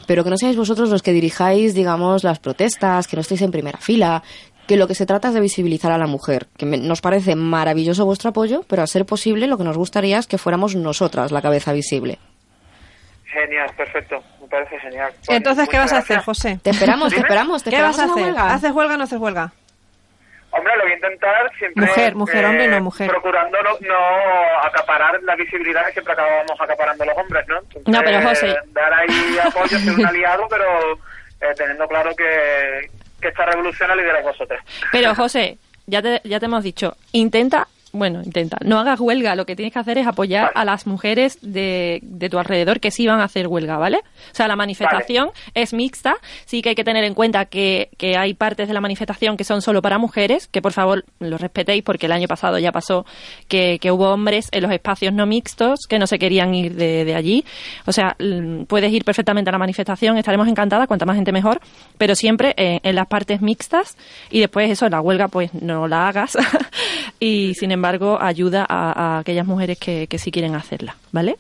pero 0.07 0.25
que 0.25 0.31
no 0.31 0.37
seáis 0.37 0.57
vosotros 0.57 0.91
los 0.91 1.03
que 1.03 1.13
dirijáis, 1.13 1.75
digamos, 1.75 2.25
las 2.25 2.39
protestas, 2.39 3.07
que 3.07 3.17
no 3.17 3.23
estéis 3.23 3.43
en 3.43 3.51
primera 3.51 3.79
fila, 3.79 4.23
que 4.67 4.77
lo 4.77 4.87
que 4.87 4.95
se 4.95 5.07
trata 5.07 5.29
es 5.29 5.35
de 5.35 5.41
visibilizar 5.41 5.93
a 5.93 5.99
la 5.99 6.07
mujer, 6.07 6.47
que 6.57 6.65
me- 6.67 6.79
nos 6.79 7.01
parece 7.01 7.35
maravilloso 7.37 8.05
vuestro 8.07 8.31
apoyo, 8.31 8.63
pero 8.69 8.83
a 8.83 8.87
ser 8.87 9.05
posible 9.07 9.47
lo 9.47 9.59
que 9.59 9.65
nos 9.65 9.77
gustaría 9.77 10.19
es 10.19 10.27
que 10.27 10.39
fuéramos 10.39 10.75
nosotras 10.75 11.33
la 11.33 11.43
cabeza 11.43 11.73
visible. 11.73 12.19
genial, 13.27 13.69
perfecto, 13.77 14.23
me 14.41 14.47
parece 14.47 14.79
genial. 14.79 15.13
Vale, 15.27 15.37
Entonces, 15.37 15.69
¿qué 15.69 15.77
vas 15.77 15.93
a 15.93 15.99
hacer. 15.99 16.21
José? 16.21 16.59
Te 16.63 16.71
esperamos, 16.71 17.13
te 17.13 17.19
esperamos, 17.21 17.63
te 17.65 17.71
¿Qué 17.71 17.83
vas 17.83 17.99
a 17.99 18.05
hacer? 18.05 18.23
huelga. 18.23 18.55
¿Haces 18.55 18.71
huelga 18.73 18.95
o 18.95 18.97
no 18.97 19.05
haces 19.05 19.19
huelga? 19.19 19.53
Hombre, 20.53 20.73
lo 20.77 20.83
voy 20.85 20.93
a 20.93 20.95
intentar 20.95 21.51
siempre. 21.59 21.85
Mujer, 21.85 22.15
mujer, 22.15 22.45
hombre, 22.45 22.69
no, 22.69 22.81
mujer. 22.81 23.09
Procurando 23.11 23.59
no, 23.61 23.71
no 23.89 23.97
acaparar 24.65 25.21
la 25.25 25.35
visibilidad 25.35 25.85
que 25.87 25.93
siempre 25.95 26.13
acabamos 26.13 26.61
acaparando 26.61 27.05
los 27.05 27.17
hombres, 27.19 27.45
¿no? 27.49 27.59
Entonces, 27.59 27.89
No, 27.89 28.01
pero, 28.05 28.23
José. 28.23 28.55
Dar 28.73 28.95
ahí 28.95 29.37
apoyo, 29.45 29.79
ser 29.81 29.93
un 29.95 30.07
aliado, 30.07 30.47
pero 30.49 30.65
eh, 30.93 31.55
teniendo 31.57 31.89
claro 31.89 32.15
que, 32.15 32.89
que 33.25 33.29
esta 33.29 33.47
revolución 33.47 33.89
la 33.89 33.97
lideráis 33.97 34.23
vosotros. 34.23 34.61
Pero 34.93 35.15
José, 35.15 35.57
ya 35.87 36.03
te, 36.03 36.21
ya 36.25 36.39
te 36.39 36.45
hemos 36.45 36.63
dicho, 36.63 36.95
intenta, 37.13 37.69
bueno, 37.95 38.23
intenta, 38.25 38.59
no 38.65 38.81
hagas 38.81 38.99
huelga, 38.99 39.37
lo 39.37 39.47
que 39.47 39.55
tienes 39.55 39.73
que 39.73 39.79
hacer 39.79 39.99
es 39.99 40.07
apoyar 40.07 40.51
a 40.57 40.65
las 40.65 40.85
mujeres 40.87 41.39
de, 41.43 42.01
de 42.03 42.29
tu 42.29 42.39
alrededor 42.39 42.81
que 42.81 42.91
sí 42.91 43.07
van 43.07 43.21
a 43.21 43.25
hacer 43.25 43.47
huelga, 43.47 43.79
¿vale? 43.79 43.99
O 44.33 44.35
sea, 44.35 44.49
la 44.49 44.57
manifestación 44.57 45.31
es 45.55 45.73
mixta, 45.73 46.17
sí 46.45 46.61
que 46.61 46.71
hay 46.71 46.75
que 46.75 46.83
tener 46.83 47.05
en 47.05 47.15
cuenta 47.15 47.45
que, 47.45 47.91
que 47.97 48.17
hay 48.17 48.35
partes 48.35 48.67
de 48.67 48.75
la 48.75 48.81
manifestación 48.81 49.37
que 49.37 49.45
son 49.45 49.63
solo 49.63 49.81
para 49.81 49.99
mujeres, 49.99 50.49
que 50.49 50.61
por 50.61 50.73
favor 50.73 51.05
lo 51.21 51.39
respetéis 51.39 51.85
porque 51.85 52.07
el 52.07 52.13
año 52.13 52.27
pasado 52.27 52.59
ya 52.59 52.73
pasó 52.73 53.07
que, 53.47 53.79
que 53.79 53.93
hubo 53.93 54.11
hombres 54.11 54.49
en 54.51 54.65
los 54.65 54.73
espacios 54.73 55.15
no 55.15 55.25
mixtos 55.25 55.87
que 55.89 56.01
no 56.01 56.09
se 56.09 56.19
querían 56.19 56.53
ir 56.53 56.75
de, 56.75 57.05
de 57.05 57.15
allí. 57.15 57.45
O 57.87 57.93
sea, 57.93 58.17
mm, 58.19 58.65
puedes 58.65 58.93
ir 58.93 59.05
perfectamente 59.05 59.51
a 59.51 59.53
la 59.53 59.59
manifestación, 59.59 60.19
estaremos 60.19 60.49
encantadas, 60.49 60.89
cuanta 60.89 61.07
más 61.07 61.15
gente 61.15 61.31
mejor, 61.31 61.61
pero 61.97 62.17
siempre 62.17 62.55
eh, 62.57 62.81
en 62.83 62.97
las 62.97 63.07
partes 63.07 63.41
mixtas. 63.41 63.97
Y 64.31 64.41
después 64.41 64.69
eso, 64.69 64.89
la 64.89 65.01
huelga 65.01 65.29
pues 65.29 65.55
no 65.55 65.87
la 65.87 66.09
hagas. 66.09 66.37
Y 67.21 67.55
sin 67.55 67.71
embargo 67.71 67.84
ayuda 68.21 68.65
a, 68.69 69.17
a 69.17 69.19
aquellas 69.21 69.47
mujeres 69.47 69.79
que, 69.79 70.07
que 70.07 70.19
sí 70.19 70.31
quieren 70.31 70.55
hacerla, 70.55 70.97
¿vale? 71.13 71.37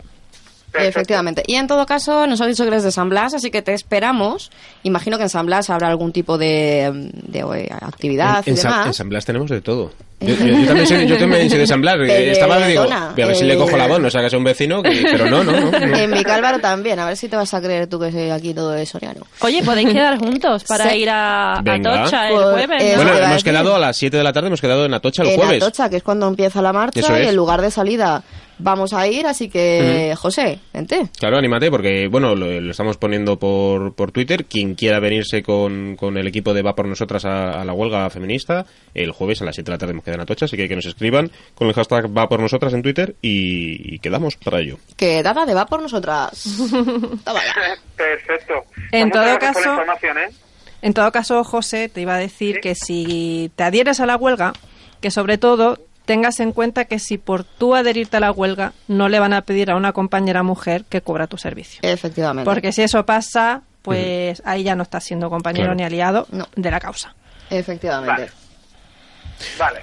Efectivamente. 0.76 1.44
Y 1.46 1.54
en 1.54 1.68
todo 1.68 1.86
caso, 1.86 2.26
nos 2.26 2.40
has 2.40 2.48
dicho 2.48 2.64
que 2.64 2.68
eres 2.68 2.82
de 2.82 2.90
San 2.90 3.08
Blas, 3.08 3.32
así 3.32 3.50
que 3.52 3.62
te 3.62 3.72
esperamos. 3.74 4.50
Imagino 4.82 5.16
que 5.18 5.22
en 5.22 5.28
San 5.28 5.46
Blas 5.46 5.70
habrá 5.70 5.86
algún 5.88 6.10
tipo 6.12 6.36
de, 6.36 6.90
de, 7.28 7.38
eh, 7.40 7.68
actividad 7.80 8.38
En, 8.44 8.44
y 8.46 8.50
en 8.50 8.56
San- 8.56 8.70
demás. 8.72 8.86
en 8.88 8.94
San 8.94 9.08
Blas 9.08 9.24
tenemos 9.24 9.50
de 9.50 9.60
todo. 9.60 9.92
Yo, 10.26 10.34
yo- 10.34 10.46
yo 10.58 10.66
también 10.66 10.86
soy, 10.86 11.06
yo 11.06 11.18
también 11.18 11.50
soy 11.50 11.58
de 11.58 11.66
San 11.66 11.80
Blas. 11.80 11.98
De 11.98 12.68
digo, 12.68 12.84
voy 12.84 13.22
a 13.22 13.26
ver 13.26 13.36
si 13.36 13.44
le 13.44 13.54
eh, 13.54 13.56
cojo 13.56 13.76
la 13.76 13.86
voz, 13.86 14.00
no 14.00 14.10
sea 14.10 14.22
que 14.22 14.30
sea 14.30 14.38
un 14.38 14.44
vecino, 14.44 14.82
que- 14.82 15.04
pero 15.10 15.26
no, 15.30 15.44
no, 15.44 15.52
no. 15.52 15.70
no. 15.70 15.96
En 15.96 16.10
Vicálvaro 16.12 16.58
también, 16.58 16.98
a 16.98 17.06
ver 17.06 17.16
si 17.16 17.28
te 17.28 17.36
vas 17.36 17.52
a 17.54 17.60
creer 17.60 17.86
tú 17.86 17.98
que 17.98 18.10
soy 18.12 18.30
aquí 18.30 18.52
todo 18.54 18.70
de 18.70 18.84
Soriano. 18.86 19.20
Oye, 19.40 19.62
podéis 19.62 19.88
quedar 19.92 20.18
juntos 20.18 20.64
para 20.64 20.90
Sí. 20.90 20.98
ir 20.98 21.10
a, 21.10 21.54
a 21.54 21.62
Venga. 21.62 22.04
Tocha 22.04 22.28
el 22.28 22.34
Pues, 22.34 22.46
jueves, 22.66 22.82
eh, 22.82 22.90
¿no? 22.92 22.96
Bueno, 22.96 23.10
te 23.12 23.16
iba 23.16 23.24
a 23.26 23.28
hemos 23.28 23.30
decir. 23.30 23.44
quedado 23.52 23.74
a 23.76 23.78
las 23.78 23.96
7 23.96 24.16
de 24.16 24.22
la 24.24 24.32
tarde, 24.32 24.46
hemos 24.48 24.60
quedado 24.60 24.84
en 24.84 24.94
Atocha 24.94 25.22
el 25.22 25.28
en 25.30 25.36
jueves. 25.36 25.62
Atocha, 25.62 25.88
que 25.90 25.96
es 25.96 26.02
cuando 26.02 26.26
empieza 26.28 26.60
la 26.62 26.72
marcha 26.72 27.00
Eso 27.00 27.16
y 27.16 27.22
es. 27.22 27.28
el 27.28 27.36
lugar 27.36 27.60
de 27.62 27.70
salida 27.70 28.22
vamos 28.58 28.92
a 28.92 29.06
ir, 29.08 29.26
así 29.26 29.48
que, 29.48 30.14
José, 30.16 30.58
vente. 30.72 31.08
Claro, 31.18 31.38
anímate, 31.38 31.70
porque 31.70 32.08
bueno, 32.08 32.34
lo, 32.34 32.60
lo 32.60 32.70
estamos 32.70 32.96
poniendo 32.96 33.38
por, 33.38 33.94
por 33.94 34.12
Twitter. 34.12 34.44
Quien 34.46 34.74
quiera 34.74 35.00
venirse 35.00 35.42
con, 35.42 35.96
con 35.96 36.16
el 36.16 36.26
equipo 36.26 36.54
de 36.54 36.62
Va 36.62 36.74
por 36.74 36.86
Nosotras 36.86 37.24
a, 37.24 37.60
a 37.60 37.64
la 37.64 37.72
huelga 37.72 38.08
feminista, 38.10 38.66
el 38.94 39.12
jueves 39.12 39.42
a 39.42 39.44
las 39.44 39.54
7 39.54 39.66
de 39.70 39.74
la 39.74 39.78
tarde 39.78 39.92
hemos 39.92 40.04
quedado 40.04 40.16
en 40.18 40.22
Atocha, 40.22 40.44
así 40.46 40.56
que 40.56 40.68
que 40.68 40.76
nos 40.76 40.86
escriban 40.86 41.30
con 41.54 41.68
el 41.68 41.74
hashtag 41.74 42.06
Va 42.16 42.28
por 42.28 42.40
Nosotras 42.40 42.72
en 42.74 42.82
Twitter 42.82 43.14
y, 43.22 43.94
y 43.94 43.98
quedamos 43.98 44.36
para 44.36 44.60
ello. 44.60 44.78
Que 44.96 45.22
dada 45.22 45.44
de 45.46 45.54
va 45.54 45.66
por 45.66 45.82
nosotras. 45.82 46.30
Perfecto. 47.96 48.54
En 48.92 49.10
Pues 49.10 49.22
todo 49.24 49.38
caso- 49.38 49.82
¿eh? 49.82 50.28
En 50.82 50.92
todo 50.92 51.10
caso, 51.12 51.44
José, 51.44 51.88
te 51.88 52.02
iba 52.02 52.14
a 52.14 52.18
decir 52.18 52.60
que 52.60 52.74
si 52.74 53.50
te 53.56 53.62
adhieres 53.62 54.00
a 54.00 54.06
la 54.06 54.16
huelga, 54.16 54.52
que 55.00 55.10
sobre 55.10 55.38
todo 55.38 55.78
tengas 56.04 56.40
en 56.40 56.52
cuenta 56.52 56.84
que 56.84 56.98
si 56.98 57.18
por 57.18 57.44
tú 57.44 57.74
adherirte 57.74 58.16
a 58.16 58.20
la 58.20 58.30
huelga, 58.32 58.72
no 58.88 59.08
le 59.08 59.18
van 59.20 59.32
a 59.32 59.42
pedir 59.42 59.70
a 59.70 59.76
una 59.76 59.92
compañera 59.92 60.42
mujer 60.42 60.84
que 60.88 61.00
cubra 61.00 61.26
tu 61.26 61.36
servicio. 61.38 61.80
Efectivamente. 61.82 62.44
Porque 62.48 62.72
si 62.72 62.82
eso 62.82 63.04
pasa, 63.06 63.62
pues 63.82 64.42
ahí 64.44 64.62
ya 64.64 64.74
no 64.76 64.82
estás 64.82 65.04
siendo 65.04 65.30
compañero 65.30 65.64
Claro. 65.66 65.76
ni 65.76 65.82
aliado 65.84 66.26
No. 66.30 66.46
de 66.56 66.70
la 66.70 66.80
causa. 66.80 67.14
Efectivamente. 67.50 68.10
Vale. 68.12 68.30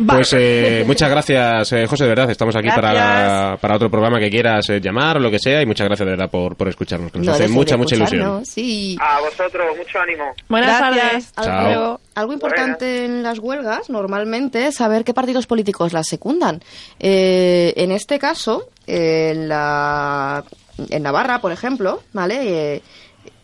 Pues 0.05 0.34
eh, 0.34 0.84
muchas 0.86 1.10
gracias, 1.10 1.72
eh, 1.74 1.86
José, 1.88 2.03
de 2.05 2.10
verdad. 2.10 2.29
Estamos 2.31 2.55
aquí 2.55 2.67
para, 2.70 2.93
Gracias. 2.93 3.60
para 3.60 3.75
otro 3.75 3.89
programa 3.89 4.20
que 4.20 4.29
quieras 4.29 4.70
eh, 4.70 4.79
llamar 4.81 5.17
o 5.17 5.20
lo 5.20 5.29
que 5.31 5.39
sea. 5.39 5.62
Y 5.62 5.65
muchas 5.65 5.88
gracias, 5.88 6.05
de 6.05 6.12
verdad, 6.12 6.29
por, 6.29 6.55
por 6.55 6.67
escucharnos. 6.67 7.12
Que 7.12 7.20
nos 7.20 7.27
No 7.27 7.34
hace 7.34 7.48
mucha, 7.48 7.77
mucha 7.77 7.96
ilusión. 7.96 8.46
Sí. 8.46 8.98
A 9.00 9.20
vosotros, 9.22 9.65
mucho 9.77 10.00
ánimo. 10.00 10.34
Buenas 10.50 10.79
Gracias. 10.79 11.31
tardes. 11.34 11.75
Chao. 11.75 12.00
Algo 12.15 12.34
importante 12.34 13.05
en 13.05 13.24
las 13.24 13.39
huelgas, 13.39 13.89
normalmente, 13.89 14.67
es 14.67 14.75
saber 14.75 15.03
qué 15.03 15.13
partidos 15.13 15.48
políticos 15.48 15.93
las 15.93 16.08
secundan. 16.08 16.62
Eh, 17.00 17.74
en 17.77 17.91
este 17.91 18.20
caso, 18.20 18.70
eh, 18.88 19.31
en, 19.34 19.48
la, 19.48 20.43
en 20.89 21.03
Navarra, 21.03 21.39
por 21.39 21.51
ejemplo, 21.51 22.01
¿vale? 22.13 22.81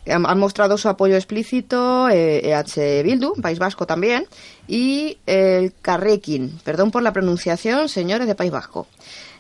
Eh, 0.08 0.14
han, 0.14 0.40
mostrado 0.40 0.78
su 0.78 0.88
apoyo 0.88 1.16
explícito 1.16 2.10
eh, 2.10 2.50
EH 2.50 3.04
Bildu, 3.04 3.34
País 3.42 3.60
Vasco 3.60 3.86
también, 3.86 4.26
y 4.68 5.18
el 5.26 5.74
Carrequín, 5.82 6.60
perdón 6.64 6.92
por 6.92 7.04
la 7.04 7.14
pronunciación, 7.14 7.90
señores 7.90 8.28
de 8.28 8.36
País 8.36 8.52
Vasco. 8.52 8.88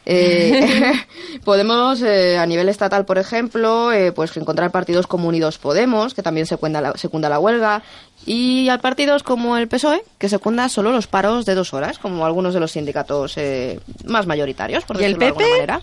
Eh, 0.09 0.93
podemos, 1.43 2.01
eh, 2.01 2.37
a 2.37 2.45
nivel 2.45 2.69
estatal, 2.69 3.05
por 3.05 3.17
ejemplo, 3.17 3.91
eh, 3.91 4.11
pues 4.11 4.35
encontrar 4.37 4.71
partidos 4.71 5.05
como 5.05 5.27
Unidos 5.27 5.57
Podemos, 5.57 6.13
que 6.13 6.23
también 6.23 6.45
secunda 6.45 6.81
la, 6.81 6.93
secunda 6.93 7.29
la 7.29 7.39
huelga, 7.39 7.83
y 8.25 8.69
a 8.69 8.77
partidos 8.79 9.23
como 9.23 9.57
el 9.57 9.67
PSOE, 9.67 10.03
que 10.17 10.29
secunda 10.29 10.69
solo 10.69 10.91
los 10.91 11.07
paros 11.07 11.45
de 11.45 11.55
dos 11.55 11.73
horas, 11.73 11.99
como 11.99 12.25
algunos 12.25 12.53
de 12.53 12.59
los 12.59 12.71
sindicatos 12.71 13.37
eh, 13.37 13.79
más 14.05 14.25
mayoritarios, 14.25 14.85
por 14.85 14.99
¿Y 14.99 15.03
el 15.03 15.17
decirlo 15.17 15.19
de 15.19 15.27
alguna 15.27 15.45
PP? 15.45 15.51
manera. 15.57 15.81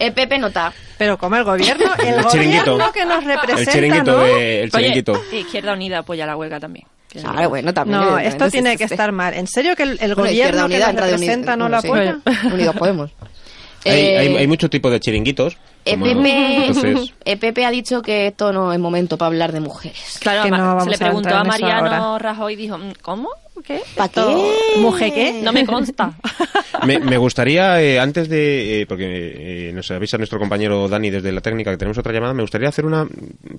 El 0.00 0.12
PP 0.12 0.38
nota. 0.38 0.72
Pero 0.98 1.16
como 1.18 1.36
el 1.36 1.44
gobierno, 1.44 1.84
el, 1.98 2.14
El 2.14 2.24
chiringuito. 2.26 2.72
gobierno 2.72 2.92
que 2.92 3.04
nos 3.04 3.22
El 3.22 3.28
representa, 3.28 3.72
chiringuito, 3.72 4.12
¿no? 4.12 4.18
de- 4.24 4.62
el 4.64 4.70
chiringuito. 4.72 5.12
Oye, 5.12 5.40
Izquierda 5.40 5.72
Unida 5.74 5.98
apoya 5.98 6.26
la 6.26 6.36
huelga 6.36 6.58
también. 6.58 6.86
Claro, 7.12 7.48
bueno, 7.48 7.74
también. 7.74 8.00
No, 8.00 8.18
esto 8.18 8.48
tiene 8.50 8.76
que 8.76 8.84
estar 8.84 9.10
mal. 9.12 9.34
¿En 9.34 9.46
serio 9.48 9.74
que 9.76 9.82
el, 9.82 9.90
el 10.00 10.14
Bueno, 10.14 10.30
gobierno 10.30 10.68
que 10.68 10.78
nos 10.78 10.94
representa 10.94 11.56
no 11.56 11.68
lo 11.68 11.80
bueno, 11.82 12.20
sí. 12.24 12.30
apoya? 12.32 12.48
Unidos 12.54 12.76
Podemos. 12.76 13.10
Hay, 13.84 13.92
Eh, 13.92 14.18
hay, 14.18 14.36
hay 14.36 14.46
mucho 14.46 14.68
tipo 14.68 14.90
de 14.90 15.00
chiringuitos. 15.00 15.56
como- 15.88 16.06
EPP, 16.06 16.26
entonces, 16.66 17.12
EPP 17.24 17.58
ha 17.64 17.70
dicho 17.70 18.02
que 18.02 18.26
esto 18.26 18.52
no 18.52 18.72
es 18.72 18.78
momento 18.78 19.16
para 19.16 19.28
hablar 19.28 19.52
de 19.52 19.60
mujeres. 19.60 20.18
Claro, 20.20 20.44
Que 20.44 20.50
no 20.50 20.80
se 20.84 20.90
le 20.90 20.96
a 20.96 20.98
preguntó 20.98 21.28
a 21.30 21.40
eso 21.40 21.44
Mariano. 21.46 22.18
Rajoy 22.18 22.52
y 22.52 22.56
dijo, 22.56 22.76
"Mm, 22.78 22.92
¿cómo? 23.00 23.30
¿Qué? 23.64 23.80
¿Pa 23.94 24.06
Esto- 24.06 24.26
qué? 24.74 24.80
¿Mujer 24.80 25.12
qué? 25.12 25.40
No 25.42 25.52
me 25.52 25.66
consta. 25.66 26.12
me, 26.86 26.98
me 26.98 27.18
gustaría, 27.18 27.80
eh, 27.82 27.98
antes 28.00 28.28
de. 28.30 28.80
eh, 28.82 28.86
porque 28.86 29.68
eh, 29.68 29.72
nos 29.74 29.90
avisa 29.90 30.16
nuestro 30.16 30.38
compañero 30.38 30.88
Dani 30.88 31.10
desde 31.10 31.30
la 31.32 31.40
técnica 31.42 31.70
que 31.70 31.76
tenemos 31.76 31.98
otra 31.98 32.12
llamada, 32.12 32.32
me 32.32 32.42
gustaría 32.42 32.68
hacer 32.70 32.86
una 32.86 33.06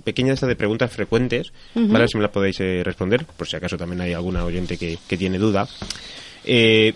pequeña 0.04 0.32
lista 0.32 0.48
de 0.48 0.56
preguntas 0.56 0.92
frecuentes, 0.92 1.52
¿vale? 1.76 1.96
A 1.96 2.00
ver 2.00 2.10
Si 2.10 2.18
me 2.18 2.24
las 2.24 2.32
podéis 2.32 2.60
eh, 2.62 2.82
responder, 2.84 3.26
por 3.26 3.48
si 3.48 3.56
acaso 3.58 3.78
también 3.78 4.02
hay 4.02 4.14
alguna 4.14 4.44
oyente 4.44 4.76
que, 4.78 4.98
que 5.08 5.18
tiene 5.18 5.38
duda. 5.38 5.68
Eh, 6.46 6.94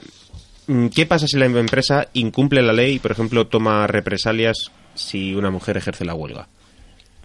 ¿Qué 0.93 1.05
pasa 1.05 1.27
si 1.27 1.37
la 1.37 1.45
empresa 1.45 2.07
incumple 2.13 2.61
la 2.61 2.73
ley 2.73 2.95
y, 2.95 2.99
por 2.99 3.11
ejemplo, 3.11 3.47
toma 3.47 3.85
represalias 3.87 4.71
si 4.95 5.35
una 5.35 5.51
mujer 5.51 5.77
ejerce 5.77 6.05
la 6.05 6.13
huelga? 6.15 6.47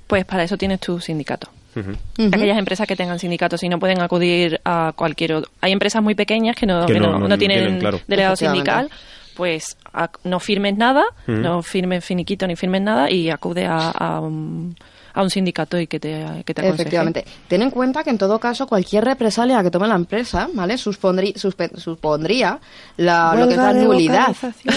Pues 0.06 0.24
para 0.24 0.42
eso 0.44 0.56
tienes 0.56 0.80
tu 0.80 1.00
sindicato. 1.00 1.48
Ujú. 1.76 1.92
Aquellas 2.32 2.58
empresas 2.58 2.86
que 2.88 2.96
tengan 2.96 3.18
sindicatos 3.18 3.62
y 3.62 3.68
no 3.68 3.78
pueden 3.78 4.00
acudir 4.00 4.60
a 4.64 4.92
cualquier 4.96 5.34
otro. 5.34 5.50
Hay 5.60 5.70
empresas 5.72 6.02
muy 6.02 6.14
pequeñas 6.16 6.56
que 6.56 6.66
no, 6.66 6.84
Que 6.84 6.94
que 6.94 7.00
no- 7.00 7.12
no, 7.12 7.18
no 7.20 7.28
no 7.28 7.38
tienen 7.38 7.58
tienen, 7.60 7.80
claro. 7.80 8.00
delegado 8.08 8.36
sindical. 8.36 8.90
Pues 9.36 9.76
no 10.24 10.38
firmes 10.40 10.76
nada, 10.76 11.04
no 11.26 11.62
firmes 11.62 12.04
finiquito 12.04 12.46
ni 12.46 12.56
firmes 12.56 12.82
nada 12.82 13.10
y 13.10 13.30
acude 13.30 13.64
a, 13.64 13.90
a 13.90 14.20
un, 14.20 14.74
a 15.12 15.22
un 15.22 15.30
sindicato 15.30 15.78
y 15.78 15.86
que 15.86 15.98
te, 16.00 16.42
que 16.44 16.54
te 16.54 16.60
aconseje. 16.62 16.82
Efectivamente. 16.82 17.24
Ten 17.48 17.62
en 17.62 17.70
cuenta 17.70 18.02
que 18.04 18.10
en 18.10 18.18
todo 18.18 18.38
caso 18.38 18.66
cualquier 18.66 19.04
represalia 19.04 19.62
que 19.62 19.70
tome 19.70 19.88
la 19.88 19.94
empresa, 19.96 20.48
¿vale? 20.54 20.74
Suspondrí- 20.74 21.34
suspe- 21.34 21.76
supondría 21.76 22.58
la, 22.96 23.34
lo 23.34 23.46
que 23.48 23.54
es 23.54 23.58
la 23.60 23.72
nulidad. 23.72 24.26
vocalización. 24.28 24.74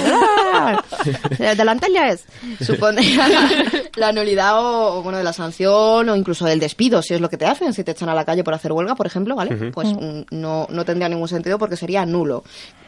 Eh, 1.39 1.55
Delante 1.57 1.87
ya 1.93 2.09
es. 2.09 2.25
Supondría 2.61 3.27
la, 3.27 3.49
la 3.95 4.11
nulidad 4.11 4.59
o, 4.59 4.99
o, 4.99 5.03
bueno, 5.03 5.17
de 5.17 5.23
la 5.23 5.33
sanción 5.33 6.09
o 6.09 6.15
incluso 6.15 6.45
del 6.45 6.59
despido, 6.59 7.01
si 7.01 7.13
es 7.13 7.21
lo 7.21 7.29
que 7.29 7.37
te 7.37 7.45
hacen, 7.45 7.73
si 7.73 7.83
te 7.83 7.91
echan 7.91 8.09
a 8.09 8.15
la 8.15 8.25
calle 8.25 8.43
por 8.43 8.53
hacer 8.53 8.71
huelga, 8.71 8.95
por 8.95 9.05
ejemplo, 9.07 9.35
¿vale? 9.35 9.71
Pues 9.71 9.89
no, 10.31 10.67
no 10.69 10.85
tendría 10.85 11.09
ningún 11.09 11.27
sentido 11.27 11.57
porque 11.59 11.75
sería 11.77 12.05
nulo. 12.05 12.43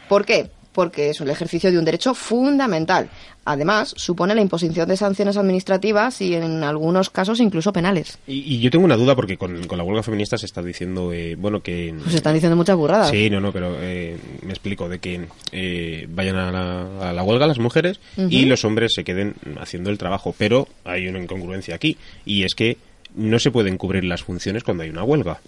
¿Por 0.10 0.26
qué? 0.26 0.50
Porque 0.76 1.10
es 1.10 1.22
el 1.22 1.30
ejercicio 1.30 1.72
de 1.72 1.80
un 1.80 1.86
derecho 1.86 2.14
fundamental. 2.14 3.10
Además, 3.46 3.94
supone 3.96 4.36
la 4.36 4.42
imposición 4.42 4.88
de 4.90 4.98
sanciones 4.98 5.38
administrativas 5.38 6.20
y 6.20 6.36
en 6.36 6.64
algunos 6.64 7.10
casos 7.10 7.40
incluso 7.40 7.72
penales. 7.72 8.18
Y, 8.28 8.56
y 8.56 8.60
yo 8.60 8.70
tengo 8.70 8.84
una 8.84 8.98
duda 8.98 9.16
porque 9.16 9.38
con, 9.38 9.66
con 9.68 9.78
la 9.78 9.84
huelga 9.84 10.04
feminista 10.04 10.38
se 10.38 10.48
está 10.48 10.62
diciendo, 10.62 11.14
eh, 11.14 11.36
bueno, 11.36 11.62
que... 11.62 11.96
Pues 12.04 12.16
están 12.16 12.34
diciendo 12.34 12.56
muchas 12.56 12.76
burradas. 12.76 13.10
Sí, 13.10 13.30
no, 13.30 13.40
no, 13.40 13.52
pero 13.54 13.78
eh, 13.80 14.18
me 14.42 14.50
explico, 14.50 14.90
de 14.90 15.00
que 15.00 15.28
eh, 15.52 16.08
vayan 16.10 16.36
a 16.36 16.52
la, 16.52 17.10
a 17.10 17.14
la 17.14 17.24
huelga 17.24 17.48
las 17.48 17.60
mujeres 17.60 18.00
y 18.18 18.46
los 18.46 18.66
hombres 18.66 18.94
se 18.94 19.04
queden 19.04 19.36
haciendo 19.62 19.90
el 19.90 19.98
trabajo. 19.98 20.36
Pero 20.38 20.68
hay 20.84 21.08
una 21.08 21.20
incongruencia 21.20 21.76
aquí 21.76 21.98
y 22.26 22.44
es 22.44 22.56
que 22.56 22.78
no 23.16 23.40
se 23.40 23.52
pueden 23.52 23.78
cubrir 23.78 24.04
las 24.04 24.24
funciones 24.24 24.64
cuando 24.64 24.84
hay 24.84 24.90
una 24.90 25.04
huelga. 25.04 25.40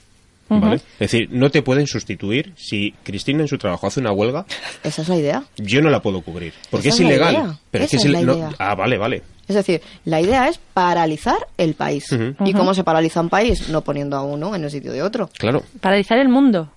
¿Vale? 0.49 0.75
Es 0.75 1.12
decir, 1.12 1.29
no 1.31 1.49
te 1.49 1.62
pueden 1.62 1.88
sustituir 1.88 2.53
si 2.55 2.93
Cristina 3.03 3.41
en 3.41 3.47
su 3.47 3.57
trabajo 3.57 3.88
hace 3.88 3.99
una 3.99 4.12
huelga, 4.12 4.45
Esa 4.83 5.01
es 5.01 5.10
la 5.10 5.17
idea. 5.17 5.43
yo 5.57 5.81
no 5.81 5.89
la 5.89 6.01
puedo 6.01 6.21
cubrir, 6.21 6.53
porque 6.69 6.89
Esa 6.89 6.95
es 6.95 7.01
es 7.01 7.05
la 7.07 7.13
ilegal. 7.15 7.33
idea. 7.33 7.60
Pero 7.71 7.83
es 7.83 7.93
Esa 7.93 7.97
que 7.97 7.97
es 7.97 8.05
es 8.05 8.12
la 8.12 8.21
no- 8.21 8.38
idea. 8.38 8.49
Ah, 8.60 8.75
vale, 8.75 8.97
vale. 8.97 9.23
Es 9.47 9.55
decir, 9.55 9.81
la 10.05 10.19
idea 10.21 10.49
es 10.49 10.60
paralizar 10.73 11.38
el 11.57 11.73
país. 11.73 12.05
¿Y 12.45 12.53
cómo 12.53 12.73
se 12.73 12.83
paraliza 12.83 13.21
un 13.21 13.29
país? 13.29 13.69
No 13.69 13.81
poniendo 13.81 14.17
a 14.17 14.21
uno 14.23 14.53
en 14.55 14.63
el 14.63 14.71
sitio 14.71 14.91
de 14.91 15.01
otro. 15.01 15.29
Claro. 15.38 15.63
Paralizar 15.81 16.17
el 16.19 16.27
mundo. 16.29 16.69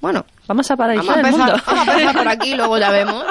Bueno, 0.00 0.24
Vamos 0.48 0.70
a 0.70 0.74
vamos 0.76 1.04
paralizar 1.04 1.24
el 1.24 1.30
mundo. 1.30 1.54
vamos 1.66 1.88
a 1.88 1.92
empezar 1.92 2.16
por 2.16 2.28
aquí, 2.28 2.54
luego 2.54 2.78
ya 2.78 2.90
vemos. 2.92 3.24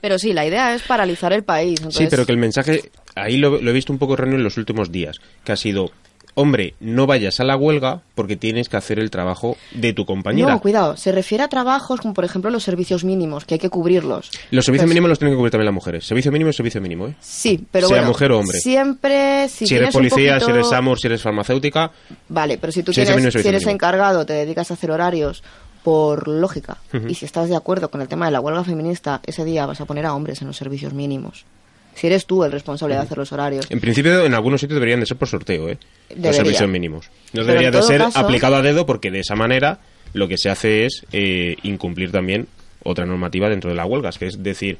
Pero 0.00 0.18
sí, 0.18 0.32
la 0.32 0.46
idea 0.46 0.74
es 0.74 0.82
paralizar 0.82 1.32
el 1.32 1.42
país. 1.42 1.80
Sí, 1.90 2.06
pero 2.08 2.24
que 2.24 2.32
el 2.32 2.38
mensaje, 2.38 2.90
ahí 3.14 3.36
lo, 3.36 3.60
lo 3.60 3.70
he 3.70 3.74
visto 3.74 3.92
un 3.92 3.98
poco 3.98 4.14
erróneo 4.14 4.36
en 4.36 4.44
los 4.44 4.56
últimos 4.56 4.92
días, 4.92 5.16
que 5.44 5.52
ha 5.52 5.56
sido, 5.56 5.90
hombre, 6.34 6.74
no 6.80 7.06
vayas 7.06 7.40
a 7.40 7.44
la 7.44 7.56
huelga 7.56 8.02
porque 8.14 8.36
tienes 8.36 8.68
que 8.68 8.76
hacer 8.76 8.98
el 8.98 9.10
trabajo 9.10 9.56
de 9.72 9.92
tu 9.92 10.06
compañera. 10.06 10.50
No, 10.52 10.60
cuidado, 10.60 10.96
se 10.96 11.12
refiere 11.12 11.44
a 11.44 11.48
trabajos 11.48 12.00
como 12.00 12.14
por 12.14 12.24
ejemplo 12.24 12.50
los 12.50 12.62
servicios 12.62 13.04
mínimos, 13.04 13.44
que 13.44 13.54
hay 13.54 13.60
que 13.60 13.70
cubrirlos. 13.70 14.30
Los 14.50 14.64
servicios 14.64 14.84
Pues- 14.86 14.88
mínimos 14.94 15.08
los 15.08 15.18
tienen 15.18 15.34
que 15.34 15.36
cubrir 15.36 15.50
también 15.50 15.66
las 15.66 15.74
mujeres. 15.74 16.06
Servicio 16.06 16.30
mínimo 16.32 16.50
es 16.50 16.56
servicio 16.56 16.80
mínimo, 16.80 17.08
¿eh? 17.08 17.14
Sí, 17.20 17.64
pero 17.70 17.88
Sea 17.88 17.96
bueno, 17.98 18.08
mujer 18.08 18.32
o 18.32 18.38
hombre. 18.38 18.58
Siempre, 18.60 19.48
si, 19.48 19.66
Si, 19.66 19.74
eres 19.74 19.88
un 19.94 20.00
policía, 20.00 20.34
poquito- 20.34 20.46
si 20.46 20.52
eres 20.52 20.72
AMOR, 20.72 20.98
si 20.98 21.06
eres 21.08 21.22
farmacéutica, 21.22 21.90
Vale, 22.28 22.58
pero 22.58 22.72
si 22.72 22.82
tú 22.82 22.92
mínimo, 22.92 23.16
tienes, 23.16 23.32
si 23.34 23.38
eres 23.48 23.60
mínimo. 23.62 23.70
encargado, 23.72 24.24
te 24.26 24.32
dedicas 24.34 24.70
a 24.70 24.74
hacer 24.74 24.90
horarios 24.90 25.42
por 25.82 26.28
lógica, 26.28 26.76
y 27.08 27.14
si 27.14 27.24
estás 27.24 27.48
de 27.48 27.56
acuerdo 27.56 27.90
con 27.90 28.02
el 28.02 28.08
tema 28.08 28.26
de 28.26 28.32
la 28.32 28.40
huelga 28.40 28.62
feminista, 28.64 29.20
ese 29.24 29.44
día 29.44 29.64
vas 29.64 29.80
a 29.80 29.86
poner 29.86 30.04
a 30.06 30.14
hombres 30.14 30.40
en 30.42 30.48
los 30.48 30.56
servicios 30.56 30.92
mínimos. 30.92 31.44
Si 31.94 32.06
eres 32.06 32.26
tú 32.26 32.44
el 32.44 32.52
responsable 32.52 32.94
de 32.94 33.00
hacer 33.00 33.18
los 33.18 33.32
horarios. 33.32 33.66
en 33.70 33.80
principio 33.80 34.24
en 34.24 34.32
algunos 34.34 34.60
sitios 34.60 34.76
deberían 34.76 35.00
de 35.00 35.06
ser 35.06 35.16
por 35.16 35.28
sorteo, 35.28 35.68
¿eh? 35.68 35.78
Los 36.10 36.16
Debería. 36.18 36.32
servicios 36.32 36.68
mínimos. 36.68 37.06
No 37.32 37.42
Pero 37.42 37.46
debería 37.46 37.70
de 37.70 37.82
ser 37.82 38.00
caso- 38.02 38.18
aplicado 38.18 38.56
a 38.56 38.62
dedo 38.62 38.86
porque 38.86 39.10
de 39.10 39.20
esa 39.20 39.34
manera 39.34 39.80
lo 40.12 40.28
que 40.28 40.38
se 40.38 40.48
hace 40.48 40.86
es 40.86 41.04
eh, 41.12 41.56
incumplir 41.64 42.12
también 42.12 42.46
otra 42.84 43.04
normativa 43.04 43.48
dentro 43.48 43.68
de 43.70 43.76
la 43.76 43.84
huelga, 43.84 44.10
que 44.12 44.26
es 44.26 44.42
decir, 44.42 44.78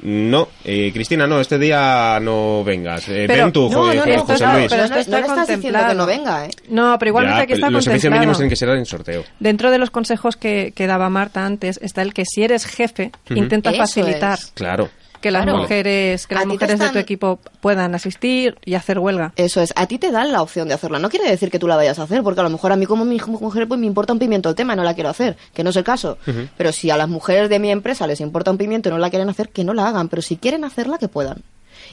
no, 0.00 0.48
eh, 0.64 0.92
Cristina, 0.92 1.26
no, 1.26 1.40
este 1.40 1.58
día 1.58 2.20
no 2.20 2.62
vengas. 2.62 3.08
Eh, 3.08 3.24
Pero- 3.26 3.44
ven 3.44 3.52
tú, 3.52 3.68
No, 3.68 3.92
no, 3.92 4.06
no, 4.06 4.18
José 4.24 4.46
Luis. 4.46 4.66
pero 4.68 4.82
no, 4.82 4.88
no 4.90 4.94
está 4.94 4.94
le 4.94 5.00
estás 5.00 5.00
diciendo 5.00 5.16
que 5.16 5.26
contemplado. 5.26 5.94
no 5.94 6.06
venga, 6.06 6.46
¿eh? 6.46 6.50
No, 6.68 6.96
pero 7.00 7.08
igualmente 7.08 7.38
Ya, 7.38 7.42
aquí 7.42 7.52
está 7.54 7.66
pero 7.66 7.76
los 7.78 7.84
servicios 7.84 8.12
mínimos 8.12 8.36
tienen 8.36 8.50
que 8.50 8.56
ser 8.56 8.68
en 8.68 8.86
sorteo. 8.86 9.24
Dentro 9.40 9.72
de 9.72 9.78
los 9.78 9.90
consejos 9.90 10.36
que, 10.36 10.72
que 10.76 10.86
daba 10.86 11.08
Marta 11.10 11.44
antes 11.44 11.80
está 11.82 12.02
el 12.02 12.14
que 12.14 12.24
si 12.26 12.44
eres 12.44 12.66
jefe, 12.66 13.10
intenta 13.30 13.70
Eso 13.70 13.78
facilitar 13.78 14.38
es. 14.38 14.52
Claro. 14.54 14.88
Que 15.20 15.30
las 15.30 15.44
Claro. 15.44 15.58
mujeres, 15.58 16.26
que 16.26 16.34
las 16.34 16.46
mujeres 16.46 16.78
de 16.78 16.88
tu 16.90 16.98
equipo 16.98 17.38
puedan 17.60 17.94
asistir 17.94 18.56
y 18.64 18.74
hacer 18.74 18.98
huelga. 18.98 19.32
Eso 19.36 19.60
es, 19.60 19.72
a 19.76 19.86
ti 19.86 19.98
te 19.98 20.10
dan 20.10 20.32
la 20.32 20.42
opción 20.42 20.68
de 20.68 20.74
hacerla. 20.74 20.98
No 20.98 21.08
quiere 21.10 21.28
decir 21.30 21.50
que 21.50 21.58
tú 21.58 21.66
la 21.68 21.76
vayas 21.76 21.98
a 21.98 22.04
hacer, 22.04 22.22
porque 22.22 22.40
a 22.40 22.44
lo 22.44 22.50
mejor 22.50 22.72
a 22.72 22.76
mí 22.76 22.86
como 22.86 23.04
mi 23.04 23.18
mujer 23.20 23.66
pues 23.68 23.80
me 23.80 23.86
importa 23.86 24.12
un 24.12 24.18
pimiento 24.18 24.48
el 24.48 24.54
tema 24.54 24.74
y 24.74 24.76
no 24.76 24.84
la 24.84 24.94
quiero 24.94 25.10
hacer, 25.10 25.36
que 25.54 25.64
no 25.64 25.70
es 25.70 25.76
el 25.76 25.84
caso. 25.84 26.18
Pero 26.56 26.72
si 26.72 26.90
a 26.90 26.96
las 26.96 27.08
mujeres 27.08 27.48
de 27.48 27.58
mi 27.58 27.70
empresa 27.70 28.06
les 28.06 28.20
importa 28.20 28.50
un 28.50 28.58
pimiento 28.58 28.88
y 28.88 28.92
no 28.92 28.98
la 28.98 29.10
quieren 29.10 29.28
hacer, 29.28 29.48
que 29.50 29.64
no 29.64 29.74
la 29.74 29.88
hagan, 29.88 30.08
pero 30.08 30.22
si 30.22 30.36
quieren 30.36 30.64
hacerla, 30.64 30.98
que 30.98 31.08
puedan. 31.08 31.42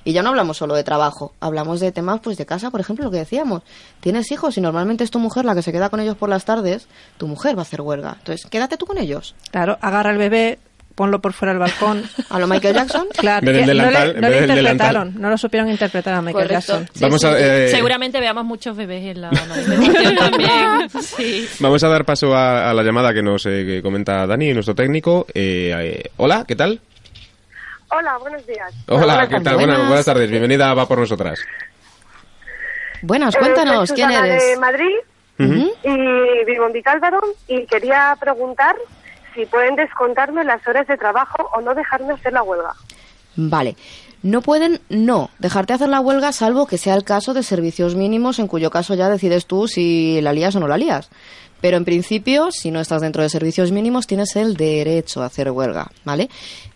Y 0.03 0.13
ya 0.13 0.21
no 0.23 0.29
hablamos 0.29 0.57
solo 0.57 0.75
de 0.75 0.83
trabajo, 0.83 1.33
hablamos 1.39 1.79
de 1.79 1.91
temas 1.91 2.19
pues 2.19 2.37
de 2.37 2.45
casa, 2.45 2.69
por 2.69 2.79
ejemplo, 2.81 3.05
lo 3.05 3.11
que 3.11 3.17
decíamos. 3.17 3.61
Tienes 4.01 4.31
hijos 4.31 4.57
y 4.57 4.61
normalmente 4.61 5.03
es 5.03 5.11
tu 5.11 5.19
mujer 5.19 5.45
la 5.45 5.55
que 5.55 5.61
se 5.61 5.71
queda 5.71 5.89
con 5.89 5.99
ellos 5.99 6.17
por 6.17 6.27
las 6.29 6.43
tardes, 6.45 6.87
tu 7.17 7.27
mujer 7.27 7.55
va 7.55 7.61
a 7.61 7.63
hacer 7.63 7.81
huelga. 7.81 8.15
Entonces, 8.19 8.45
quédate 8.49 8.77
tú 8.77 8.85
con 8.85 8.97
ellos. 8.97 9.35
Claro, 9.51 9.77
agarra 9.81 10.09
al 10.09 10.17
bebé, 10.17 10.59
ponlo 10.95 11.19
por 11.19 11.33
fuera 11.33 11.51
del 11.53 11.59
balcón. 11.59 12.03
A 12.29 12.39
lo 12.39 12.47
Michael 12.47 12.73
Jackson. 12.73 13.07
Claro, 13.17 13.45
En 13.47 13.53
vez 13.53 13.67
del 13.67 13.77
que 13.77 13.83
no 13.83 13.87
delantal, 13.89 14.07
le, 14.15 14.21
no 14.21 14.27
vez 14.29 14.41
le 14.41 14.47
delantal. 14.47 14.61
interpretaron, 14.71 15.21
no 15.21 15.29
lo 15.29 15.37
supieron 15.37 15.69
interpretar 15.69 16.13
a 16.15 16.21
Michael 16.21 16.47
Correcto. 16.47 16.73
Jackson. 16.73 16.89
Sí, 16.93 16.99
Vamos 17.03 17.21
sí, 17.21 17.27
a, 17.27 17.37
eh, 17.65 17.67
Seguramente 17.69 18.19
veamos 18.19 18.45
muchos 18.45 18.75
bebés 18.75 19.03
en 19.03 19.21
la 19.21 19.31
manifestación 19.47 20.15
también. 20.15 20.89
Sí. 21.01 21.47
Vamos 21.59 21.83
a 21.83 21.87
dar 21.89 22.05
paso 22.05 22.33
a, 22.35 22.69
a 22.69 22.73
la 22.73 22.81
llamada 22.83 23.13
que 23.13 23.21
nos 23.21 23.45
eh, 23.45 23.63
que 23.65 23.81
comenta 23.81 24.25
Dani, 24.25 24.53
nuestro 24.53 24.73
técnico. 24.73 25.25
Eh, 25.33 25.73
eh, 25.77 26.11
hola, 26.17 26.45
¿qué 26.47 26.55
tal? 26.55 26.79
Hola, 27.89 28.17
buenos 28.17 28.45
días. 28.47 28.73
Hola, 28.87 29.27
¿qué 29.29 29.39
tal? 29.41 29.55
Buenas, 29.55 29.87
Buenas. 29.87 30.05
tardes. 30.05 30.29
Bienvenida 30.29 30.73
Va 30.73 30.87
por 30.87 30.97
nosotras. 30.97 31.39
Buenas, 33.01 33.35
Eh, 33.35 33.39
cuéntanos, 33.39 33.89
soy 33.89 33.95
¿quién 33.97 34.11
eres? 34.11 34.43
de 34.43 34.57
Madrid 34.57 34.95
y 35.37 36.45
vivo 36.45 36.65
en 36.67 36.73
Vicálvaro 36.73 37.19
y 37.47 37.65
quería 37.65 38.15
preguntar 38.19 38.75
si 39.35 39.45
pueden 39.45 39.75
descontarme 39.75 40.43
las 40.43 40.65
horas 40.67 40.87
de 40.87 40.97
trabajo 40.97 41.49
o 41.53 41.61
no 41.61 41.75
dejarme 41.75 42.13
hacer 42.13 42.33
la 42.33 42.41
huelga. 42.41 42.73
Vale. 43.35 43.75
No 44.23 44.41
pueden, 44.41 44.81
no, 44.89 45.29
dejarte 45.37 45.73
hacer 45.73 45.89
la 45.89 45.99
huelga 45.99 46.31
salvo 46.31 46.65
que 46.65 46.79
sea 46.79 46.95
el 46.95 47.03
caso 47.03 47.35
de 47.35 47.43
servicios 47.43 47.93
mínimos, 47.93 48.39
en 48.39 48.47
cuyo 48.47 48.71
caso 48.71 48.95
ya 48.95 49.07
decides 49.07 49.45
tú 49.45 49.67
si 49.67 50.19
la 50.21 50.33
lías 50.33 50.55
o 50.55 50.59
no 50.59 50.67
la 50.67 50.79
lías. 50.79 51.11
Pero 51.61 51.77
en 51.77 51.85
principio, 51.85 52.51
si 52.51 52.71
no 52.71 52.79
estás 52.79 53.01
dentro 53.01 53.21
de 53.21 53.29
servicios 53.29 53.71
mínimos, 53.71 54.07
tienes 54.07 54.35
el 54.35 54.55
derecho 54.55 55.21
a 55.21 55.27
hacer 55.27 55.51
huelga, 55.51 55.91
¿vale? 56.05 56.29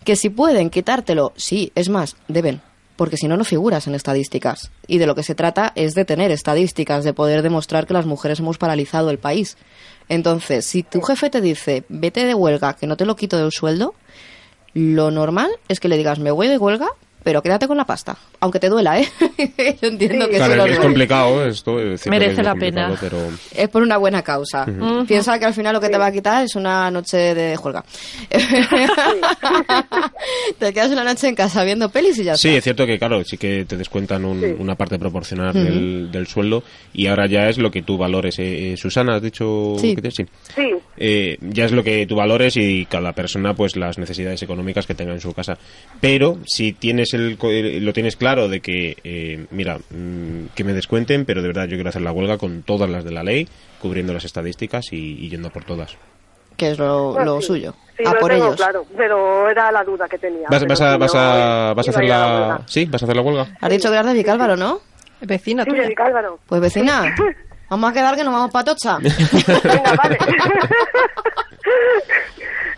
Que 0.04 0.14
si 0.14 0.30
pueden 0.30 0.70
quitártelo, 0.70 1.32
sí, 1.34 1.72
es 1.74 1.88
más, 1.88 2.16
deben, 2.28 2.60
porque 2.94 3.16
si 3.16 3.26
no, 3.26 3.36
no 3.36 3.44
figuras 3.44 3.86
en 3.86 3.94
estadísticas. 3.94 4.70
Y 4.86 4.98
de 4.98 5.06
lo 5.06 5.14
que 5.14 5.22
se 5.22 5.34
trata 5.34 5.72
es 5.74 5.94
de 5.94 6.04
tener 6.04 6.30
estadísticas, 6.30 7.02
de 7.02 7.14
poder 7.14 7.42
demostrar 7.42 7.86
que 7.86 7.94
las 7.94 8.06
mujeres 8.06 8.40
hemos 8.40 8.58
paralizado 8.58 9.10
el 9.10 9.18
país. 9.18 9.56
Entonces, 10.10 10.66
si 10.66 10.82
tu 10.82 11.00
jefe 11.02 11.30
te 11.30 11.40
dice, 11.40 11.84
vete 11.88 12.24
de 12.24 12.34
huelga, 12.34 12.74
que 12.74 12.88
no 12.88 12.96
te 12.96 13.06
lo 13.06 13.14
quito 13.14 13.38
del 13.38 13.52
sueldo, 13.52 13.94
lo 14.74 15.12
normal 15.12 15.50
es 15.68 15.78
que 15.78 15.88
le 15.88 15.96
digas, 15.96 16.18
me 16.18 16.32
voy 16.32 16.48
de 16.48 16.58
huelga, 16.58 16.88
pero 17.22 17.42
quédate 17.42 17.66
con 17.66 17.76
la 17.76 17.84
pasta. 17.84 18.16
Aunque 18.40 18.58
te 18.58 18.68
duela, 18.68 18.98
¿eh? 19.00 19.08
Yo 19.82 19.88
entiendo 19.88 20.28
que 20.28 20.36
Claro, 20.36 20.54
eso 20.54 20.66
es 20.66 20.76
lo- 20.76 20.82
complicado 20.82 21.46
esto. 21.46 21.80
es 21.80 22.06
Merece 22.06 22.40
es 22.40 22.44
la 22.44 22.50
complicado, 22.52 22.94
pena. 22.94 22.98
Pero... 23.00 23.18
Es 23.54 23.68
por 23.68 23.82
una 23.82 23.96
buena 23.98 24.22
causa. 24.22 24.66
Piensa 25.06 25.38
que 25.38 25.44
al 25.46 25.54
final 25.54 25.74
lo 25.74 25.80
que 25.80 25.88
te 25.88 25.98
va 25.98 26.06
a 26.06 26.12
quitar 26.12 26.44
es 26.44 26.54
una 26.56 26.90
noche 26.90 27.34
de 27.34 27.56
juerga. 27.56 27.84
te 30.58 30.72
quedas 30.72 30.90
una 30.90 31.04
noche 31.04 31.28
en 31.28 31.34
casa 31.34 31.64
viendo 31.64 31.88
pelis 31.90 32.18
y 32.18 32.24
ya 32.24 32.36
Sí, 32.36 32.48
está. 32.48 32.58
es 32.58 32.64
cierto 32.64 32.86
que, 32.86 32.98
claro, 32.98 33.22
sí 33.24 33.36
que 33.36 33.64
te 33.66 33.76
descuentan 33.76 34.24
un- 34.24 34.56
una 34.58 34.74
parte 34.74 34.98
proporcional 34.98 35.52
del, 35.52 36.10
del 36.10 36.26
sueldo 36.26 36.62
y 36.92 37.06
ahora 37.06 37.26
ya 37.26 37.48
es 37.48 37.58
lo 37.58 37.70
que 37.70 37.82
tú 37.82 37.96
valores. 37.98 38.38
Eh, 38.38 38.72
eh, 38.72 38.76
Susana, 38.76 39.16
¿has 39.16 39.22
dicho 39.22 39.76
Sí. 39.78 39.94
que 39.94 40.02
te- 40.02 40.10
sí? 40.10 40.24
Sí, 40.54 40.62
Eh, 40.96 41.38
ya 41.40 41.64
es 41.64 41.72
lo 41.72 41.82
que 41.82 42.06
tú 42.06 42.16
valores 42.16 42.56
y 42.56 42.86
cada 42.86 43.12
persona 43.12 43.54
pues 43.54 43.76
las 43.76 43.98
necesidades 43.98 44.42
económicas 44.42 44.86
que 44.86 44.94
tenga 44.94 45.12
en 45.12 45.20
su 45.20 45.32
casa. 45.32 45.56
Pero 46.00 46.38
si 46.46 46.72
tienes 46.72 47.09
el, 47.14 47.36
co- 47.38 47.50
eh, 47.50 47.80
lo 47.80 47.92
tienes 47.92 48.16
claro 48.16 48.48
de 48.48 48.60
que, 48.60 48.96
eh, 49.04 49.46
mira, 49.50 49.78
mm, 49.90 50.46
que 50.54 50.64
me 50.64 50.72
descuenten, 50.72 51.24
pero 51.24 51.42
de 51.42 51.48
verdad 51.48 51.64
yo 51.66 51.76
quiero 51.76 51.88
hacer 51.90 52.02
la 52.02 52.12
huelga 52.12 52.38
con 52.38 52.62
todas 52.62 52.88
las 52.90 53.04
de 53.04 53.12
la 53.12 53.22
ley, 53.22 53.48
cubriendo 53.80 54.12
las 54.12 54.24
estadísticas 54.24 54.92
y, 54.92 54.96
y 55.24 55.28
yendo 55.28 55.50
por 55.50 55.64
todas. 55.64 55.96
Que 56.56 56.72
es 56.72 56.78
lo, 56.78 57.12
Pues 57.14 57.24
lo 57.26 57.40
sí. 57.40 57.46
suyo. 57.46 57.74
sí, 57.96 58.04
a 58.06 58.12
lo 58.12 58.20
por 58.20 58.30
tengo 58.30 58.44
ellos. 58.46 58.56
claro, 58.56 58.84
pero 58.96 59.48
era 59.48 59.72
la 59.72 59.82
duda 59.82 60.06
que 60.08 60.18
tenía. 60.18 60.46
¿Vas, 60.50 60.64
vas 60.66 60.80
a, 60.82 60.96
vas 60.98 61.14
a, 61.14 61.72
vas 61.74 61.86
a 61.86 61.90
hacer 61.90 62.04
la... 62.04 62.26
huelga. 62.26 62.60
¿Sí? 62.66 62.84
¿Vas 62.84 63.02
a 63.02 63.06
hacer 63.06 63.16
la 63.16 63.22
huelga? 63.22 63.46
Has 63.60 63.70
dicho 63.70 63.88
que 63.88 63.94
eras 63.94 64.06
de 64.06 64.14
Vicálvaro, 64.14 64.56
¿no? 64.56 64.80
Vecina 65.22 65.64
Sí, 65.64 65.70
tuya. 65.70 65.82
de 65.82 65.88
Vicálvaro. 65.88 66.38
Pues 66.46 66.60
vecina, 66.60 67.14
vamos 67.70 67.90
a 67.90 67.92
quedar 67.94 68.14
que 68.16 68.24
nos 68.24 68.32
vamos 68.34 68.50
para 68.50 68.64
Tocha. 68.64 68.98
Venga, 68.98 69.94
vale. 70.02 70.18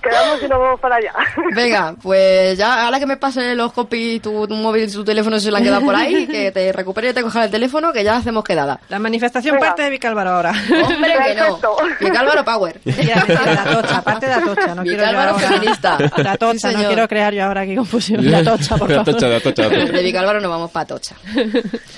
Quedamos 0.02 0.42
y 0.42 0.48
nos 0.48 0.58
vamos 0.58 0.80
para 0.80 0.96
allá. 0.96 1.12
Venga, 1.54 1.94
pues 2.02 2.58
ya, 2.58 2.84
ahora 2.84 2.98
que 2.98 3.06
me 3.06 3.16
pase 3.16 3.54
los 3.54 3.72
copies, 3.72 4.20
tu, 4.20 4.46
tu 4.48 4.54
móvil 4.54 4.88
y 4.88 4.92
tu 4.92 5.04
teléfono 5.04 5.38
se 5.38 5.50
le 5.50 5.56
han 5.58 5.62
quedado 5.64 5.82
por 5.82 5.94
ahí, 5.94 6.26
que 6.26 6.50
te 6.50 6.72
recupere 6.72 7.10
y 7.10 7.12
te 7.12 7.22
coja 7.22 7.44
el 7.44 7.50
teléfono, 7.50 7.92
que 7.92 8.02
ya 8.04 8.16
hacemos 8.16 8.42
quedada. 8.44 8.80
La 8.88 8.98
manifestación 8.98 9.54
Venga. 9.54 9.68
parte 9.68 9.82
de 9.82 9.90
Vicálvaro 9.90 10.30
ahora. 10.30 10.50
Hombre, 10.50 11.14
que 11.26 11.34
no. 11.34 11.58
Vicálvaro 12.00 12.44
Power. 12.44 12.80
Ya, 12.84 13.24
de 13.24 13.34
la 13.54 13.64
tocha, 13.64 14.02
parte 14.02 14.26
de 14.26 14.36
la 14.36 14.42
tocha. 14.42 14.74
No 14.74 14.82
quiero 14.82 14.98
Vicálvaro 14.98 15.30
ahora... 15.32 15.48
feminista. 15.48 15.98
La 16.16 16.36
tocha, 16.36 16.70
Sí, 16.70 16.76
no 16.76 16.86
quiero 16.88 17.08
crear 17.08 17.32
yo 17.34 17.44
ahora 17.44 17.60
aquí 17.62 17.76
confusión. 17.76 18.30
La 18.30 18.42
tocha, 18.42 18.76
por 18.76 18.90
La 18.90 19.04
favor. 19.04 19.14
tocha, 19.14 19.28
la 19.28 19.40
tocha, 19.40 19.62
la 19.62 19.68
tocha. 19.70 19.92
De 19.92 20.02
Vicálvaro 20.02 20.40
nos 20.40 20.50
vamos 20.50 20.70
para 20.70 20.86
Tocha. 20.86 21.14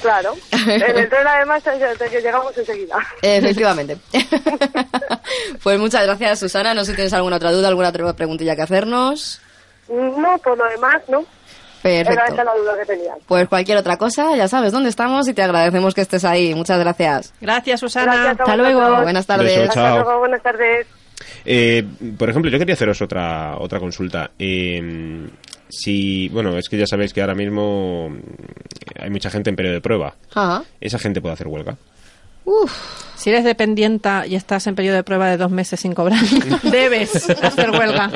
Claro. 0.02 0.34
En 0.52 0.98
el 0.98 1.08
tren 1.08 1.26
además 1.26 1.62
llegamos 2.22 2.56
enseguida. 2.56 2.96
Efectivamente. 3.22 3.98
pues 5.62 5.78
muchas 5.78 6.04
gracias, 6.04 6.38
Susana. 6.40 6.74
No 6.74 6.84
sé 6.84 6.92
si 6.92 6.96
tienes 6.96 7.12
alguna 7.12 7.36
otra 7.36 7.52
duda, 7.52 7.68
alguna 7.68 7.88
otra 7.88 8.12
preguntilla 8.14 8.56
que 8.56 8.62
hacernos. 8.62 9.40
No, 9.88 10.38
por 10.38 10.56
lo 10.56 10.64
demás, 10.68 11.02
no. 11.08 11.24
Era 11.82 12.10
Perfecto. 12.10 12.32
esa 12.34 12.44
la 12.44 12.54
duda 12.54 12.78
que 12.78 12.86
tenía. 12.86 13.12
Pues 13.26 13.46
cualquier 13.46 13.76
otra 13.76 13.98
cosa, 13.98 14.34
ya 14.36 14.48
sabes 14.48 14.72
dónde 14.72 14.88
estamos 14.88 15.28
y 15.28 15.34
te 15.34 15.42
agradecemos 15.42 15.94
que 15.94 16.00
estés 16.00 16.24
ahí. 16.24 16.54
Muchas 16.54 16.78
gracias. 16.78 17.34
Gracias, 17.42 17.80
Susana. 17.80 18.14
Gracias 18.14 18.40
Hasta 18.40 18.56
luego. 18.56 19.02
Buenas 19.02 19.26
tardes. 19.26 19.58
Beso, 19.58 19.68
Hasta 19.68 19.94
luego, 19.96 20.18
buenas 20.20 20.42
tardes. 20.42 20.86
Eh, 21.44 21.84
por 22.18 22.30
ejemplo, 22.30 22.50
yo 22.50 22.58
quería 22.58 22.72
haceros 22.72 23.02
otra 23.02 23.58
otra 23.58 23.78
consulta. 23.80 24.30
Eh, 24.38 25.28
si, 25.68 26.28
bueno, 26.30 26.56
es 26.56 26.68
que 26.70 26.78
ya 26.78 26.86
sabéis 26.86 27.12
que 27.12 27.20
ahora 27.20 27.34
mismo 27.34 28.16
hay 28.98 29.10
mucha 29.10 29.28
gente 29.28 29.50
en 29.50 29.56
periodo 29.56 29.74
de 29.74 29.80
prueba. 29.82 30.14
Ajá. 30.34 30.62
¿Esa 30.80 30.98
gente 30.98 31.20
puede 31.20 31.34
hacer 31.34 31.48
huelga? 31.48 31.76
Si 33.16 33.30
eres 33.30 33.44
dependienta 33.44 34.26
y 34.26 34.34
estás 34.34 34.66
en 34.66 34.74
periodo 34.74 34.96
de 34.96 35.02
prueba 35.02 35.28
de 35.30 35.38
dos 35.38 35.50
meses 35.50 35.80
sin 35.80 35.94
cobrar, 35.94 36.20
debes 36.62 37.30
hacer 37.30 37.70
huelga. 37.70 38.10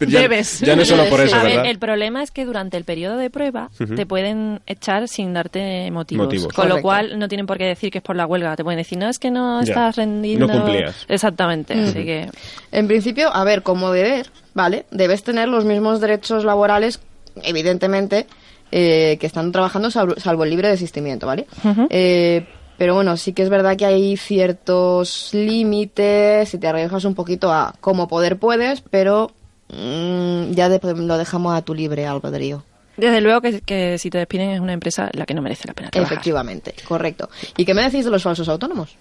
Ya- 0.00 0.20
Debes. 0.20 0.60
Ya 0.60 0.76
no 0.76 0.82
es 0.82 0.88
solo 0.88 1.06
por 1.08 1.20
eso, 1.20 1.34
A 1.36 1.42
ver, 1.44 1.52
¿verdad? 1.56 1.70
el 1.70 1.78
problema 1.78 2.22
es 2.22 2.30
que 2.30 2.44
durante 2.44 2.76
el 2.76 2.84
periodo 2.84 3.16
de 3.16 3.30
prueba 3.30 3.70
te 3.96 4.04
pueden 4.04 4.60
echar 4.66 5.08
sin 5.08 5.32
darte 5.32 5.90
motivos. 5.90 6.26
Motivos. 6.26 6.46
Con 6.48 6.54
Correcto. 6.56 6.76
lo 6.76 6.82
cual 6.82 7.18
no 7.18 7.28
tienen 7.28 7.46
por 7.46 7.56
qué 7.56 7.64
decir 7.64 7.90
que 7.90 7.98
es 7.98 8.04
por 8.04 8.16
la 8.16 8.26
huelga. 8.26 8.54
Te 8.56 8.64
pueden 8.64 8.78
decir, 8.78 8.98
no, 8.98 9.08
es 9.08 9.18
que 9.18 9.30
no 9.30 9.62
Ya. 9.62 9.72
estás 9.72 9.96
rendiendo. 9.96 10.46
No 10.46 10.52
cumplías. 10.52 11.06
Exactamente. 11.08 11.72
Así 11.74 12.04
que. 12.04 12.28
En 12.72 12.86
principio, 12.86 13.34
a 13.34 13.44
ver, 13.44 13.62
como 13.62 13.92
deber, 13.92 14.26
¿vale? 14.52 14.84
Debes 14.90 15.22
tener 15.22 15.48
los 15.48 15.64
mismos 15.64 16.00
derechos 16.00 16.44
laborales, 16.44 17.00
evidentemente, 17.42 18.26
eh, 18.72 19.16
que 19.20 19.26
están 19.26 19.52
trabajando 19.52 19.90
salvo, 19.90 20.14
salvo 20.18 20.44
el 20.44 20.50
libre 20.50 20.68
desistimiento, 20.68 21.26
¿vale? 21.26 21.46
Ujú. 21.64 21.86
Eh, 21.90 22.46
pero 22.78 22.94
bueno, 22.94 23.16
sí 23.16 23.32
que 23.32 23.42
es 23.42 23.50
verdad 23.50 23.76
que 23.76 23.86
hay 23.86 24.16
ciertos 24.16 25.30
límites 25.32 26.52
y 26.54 26.58
te 26.58 26.66
arriesgas 26.68 27.04
un 27.04 27.14
poquito 27.14 27.52
a 27.52 27.74
como 27.80 28.08
poder 28.08 28.38
puedes, 28.38 28.80
pero 28.80 29.30
mm, 29.68 30.52
ya 30.52 30.68
de- 30.68 30.80
lo 30.94 31.18
dejamos 31.18 31.56
a 31.56 31.62
tu 31.62 31.74
libre 31.74 32.06
albedrío. 32.06 32.64
Desde 32.96 33.20
luego 33.20 33.40
que, 33.40 33.60
que 33.60 33.98
si 33.98 34.08
te 34.10 34.18
despiden 34.18 34.50
es 34.50 34.60
una 34.60 34.72
empresa 34.72 35.10
la 35.14 35.26
que 35.26 35.34
no 35.34 35.42
merece 35.42 35.66
la 35.66 35.74
pena 35.74 35.90
trabajar. 35.90 36.12
Efectivamente, 36.12 36.74
correcto. 36.86 37.28
¿Y 37.56 37.64
qué 37.64 37.74
me 37.74 37.82
decís 37.82 38.04
de 38.04 38.10
los 38.10 38.22
falsos 38.22 38.48
autónomos? 38.48 38.94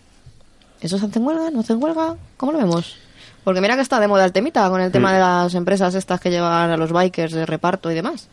¿Esos 0.81 1.01
hacen 1.03 1.25
huelga? 1.25 1.51
¿No 1.51 1.59
hacen 1.59 1.81
huelga? 1.81 2.15
¿Cómo 2.37 2.51
lo 2.51 2.57
vemos? 2.57 2.97
Porque 3.43 3.61
mira 3.61 3.75
que 3.75 3.81
está 3.81 3.99
de 3.99 4.07
moda 4.07 4.25
el 4.25 4.31
temita 4.31 4.67
con 4.69 4.81
el 4.81 4.91
tema 4.91 5.09
Mm. 5.09 5.13
de 5.13 5.19
las 5.19 5.53
empresas 5.55 5.93
estas 5.95 6.19
que 6.19 6.31
llevan 6.31 6.71
a 6.71 6.77
los 6.77 6.91
bikers 6.91 7.33
de 7.33 7.45
reparto 7.45 7.91
y 7.91 7.93
demás. 7.95 8.27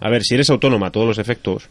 A 0.00 0.08
ver, 0.10 0.22
si 0.24 0.34
eres 0.34 0.50
autónoma 0.50 0.88
a 0.88 0.90
todos 0.92 1.06
los 1.06 1.18
efectos, 1.18 1.68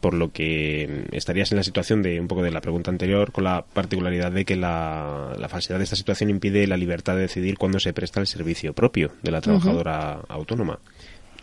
por 0.00 0.14
lo 0.14 0.32
que 0.32 1.06
estarías 1.12 1.52
en 1.52 1.56
la 1.56 1.64
situación 1.64 2.02
de 2.02 2.20
un 2.20 2.28
poco 2.28 2.42
de 2.42 2.50
la 2.50 2.60
pregunta 2.60 2.90
anterior, 2.90 3.32
con 3.32 3.44
la 3.44 3.64
particularidad 3.64 4.32
de 4.32 4.44
que 4.44 4.56
la, 4.56 5.34
la 5.38 5.48
falsedad 5.48 5.78
de 5.78 5.84
esta 5.84 5.96
situación 5.96 6.30
impide 6.30 6.66
la 6.66 6.76
libertad 6.76 7.14
de 7.14 7.22
decidir 7.22 7.58
cuándo 7.58 7.80
se 7.80 7.92
presta 7.92 8.20
el 8.20 8.26
servicio 8.26 8.72
propio 8.72 9.12
de 9.22 9.30
la 9.30 9.40
trabajadora 9.40 10.20
autónoma. 10.28 10.78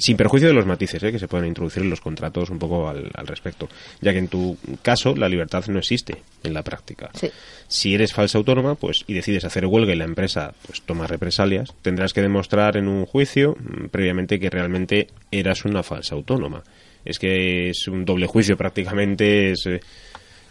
Sin 0.01 0.17
perjuicio 0.17 0.47
de 0.47 0.55
los 0.55 0.65
matices 0.65 1.03
¿eh? 1.03 1.11
que 1.11 1.19
se 1.19 1.27
pueden 1.27 1.47
introducir 1.47 1.83
en 1.83 1.89
los 1.91 2.01
contratos 2.01 2.49
un 2.49 2.57
poco 2.57 2.89
al, 2.89 3.11
al 3.13 3.27
respecto, 3.27 3.69
ya 3.99 4.11
que 4.11 4.17
en 4.17 4.29
tu 4.29 4.57
caso 4.81 5.15
la 5.15 5.29
libertad 5.29 5.63
no 5.67 5.77
existe 5.77 6.23
en 6.43 6.55
la 6.55 6.63
práctica. 6.63 7.11
Sí. 7.13 7.29
Si 7.67 7.93
eres 7.93 8.11
falsa 8.11 8.39
autónoma 8.39 8.73
pues 8.73 9.03
y 9.05 9.13
decides 9.13 9.45
hacer 9.45 9.67
huelga 9.67 9.93
y 9.93 9.97
la 9.97 10.05
empresa 10.05 10.55
pues 10.65 10.81
toma 10.81 11.05
represalias, 11.05 11.75
tendrás 11.83 12.13
que 12.13 12.21
demostrar 12.23 12.77
en 12.77 12.87
un 12.87 13.05
juicio 13.05 13.55
mm, 13.59 13.89
previamente 13.89 14.39
que 14.39 14.49
realmente 14.49 15.07
eras 15.29 15.65
una 15.65 15.83
falsa 15.83 16.15
autónoma. 16.15 16.63
Es 17.03 17.19
que 17.19 17.69
es 17.69 17.87
un 17.87 18.05
doble 18.05 18.27
juicio 18.27 18.57
prácticamente, 18.57 19.51
es, 19.51 19.65
eh, 19.65 19.79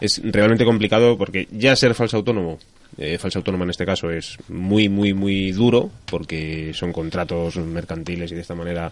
es 0.01 0.21
realmente 0.25 0.65
complicado 0.65 1.17
porque 1.17 1.47
ya 1.51 1.77
ser 1.77 1.95
falso 1.95 2.17
autónomo, 2.17 2.59
eh, 2.99 3.19
falsa 3.19 3.39
autónoma 3.39 3.65
en 3.65 3.71
este 3.71 3.87
caso, 3.87 4.11
es 4.11 4.37
muy, 4.49 4.89
muy, 4.89 5.15
muy 5.15 5.53
duro 5.53 5.91
porque 6.07 6.73
son 6.75 6.93
contratos 6.93 7.57
mercantiles 7.57 8.33
y 8.33 8.35
de 8.35 8.41
esta 8.41 8.55
manera 8.55 8.91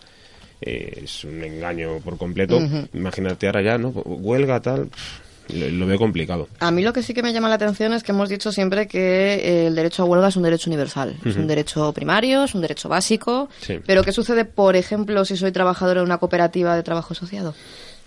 eh, 0.60 1.02
es 1.04 1.24
un 1.24 1.42
engaño 1.42 1.98
por 2.00 2.16
completo. 2.16 2.60
Imagínate 2.92 3.46
ahora 3.46 3.62
ya, 3.62 3.78
¿no? 3.78 3.88
Huelga, 3.90 4.60
tal, 4.60 4.86
pff, 4.86 5.27
lo, 5.48 5.68
lo 5.70 5.86
veo 5.86 5.98
complicado. 5.98 6.48
A 6.60 6.70
mí 6.70 6.82
lo 6.82 6.92
que 6.92 7.02
sí 7.02 7.14
que 7.14 7.22
me 7.22 7.32
llama 7.32 7.48
la 7.48 7.54
atención 7.56 7.92
es 7.92 8.02
que 8.02 8.12
hemos 8.12 8.28
dicho 8.28 8.52
siempre 8.52 8.86
que 8.86 9.34
eh, 9.34 9.66
el 9.68 9.74
derecho 9.74 10.02
a 10.02 10.06
huelga 10.06 10.28
es 10.28 10.36
un 10.36 10.42
derecho 10.42 10.70
universal. 10.70 11.16
Es 11.24 11.36
un 11.36 11.46
derecho 11.46 11.92
primario, 11.92 12.44
es 12.44 12.54
un 12.54 12.60
derecho 12.60 12.88
básico. 12.88 13.48
Sí. 13.60 13.78
Pero 13.86 14.02
¿qué 14.02 14.12
sucede, 14.12 14.44
por 14.44 14.76
ejemplo, 14.76 15.24
si 15.24 15.36
soy 15.36 15.52
trabajadora 15.52 16.00
de 16.00 16.06
una 16.06 16.18
cooperativa 16.18 16.74
de 16.76 16.82
trabajo 16.82 17.12
asociado? 17.12 17.54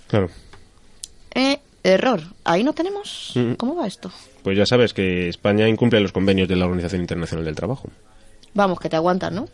Claro. 0.07 0.29
Eh, 1.33 1.59
error. 1.83 2.21
Ahí 2.43 2.63
no 2.63 2.73
tenemos. 2.73 3.33
¿Cómo 3.57 3.75
va 3.75 3.87
esto? 3.87 4.11
Pues 4.43 4.57
ya 4.57 4.65
sabes 4.65 4.93
que 4.93 5.29
España 5.29 5.67
incumple 5.67 5.99
los 5.99 6.11
convenios 6.11 6.47
de 6.47 6.55
la 6.55 6.65
Organización 6.65 7.01
Internacional 7.01 7.45
del 7.45 7.55
Trabajo. 7.55 7.89
Vamos, 8.53 8.79
que 8.79 8.89
te 8.89 8.97
aguantan, 8.97 9.33
¿no? 9.35 9.47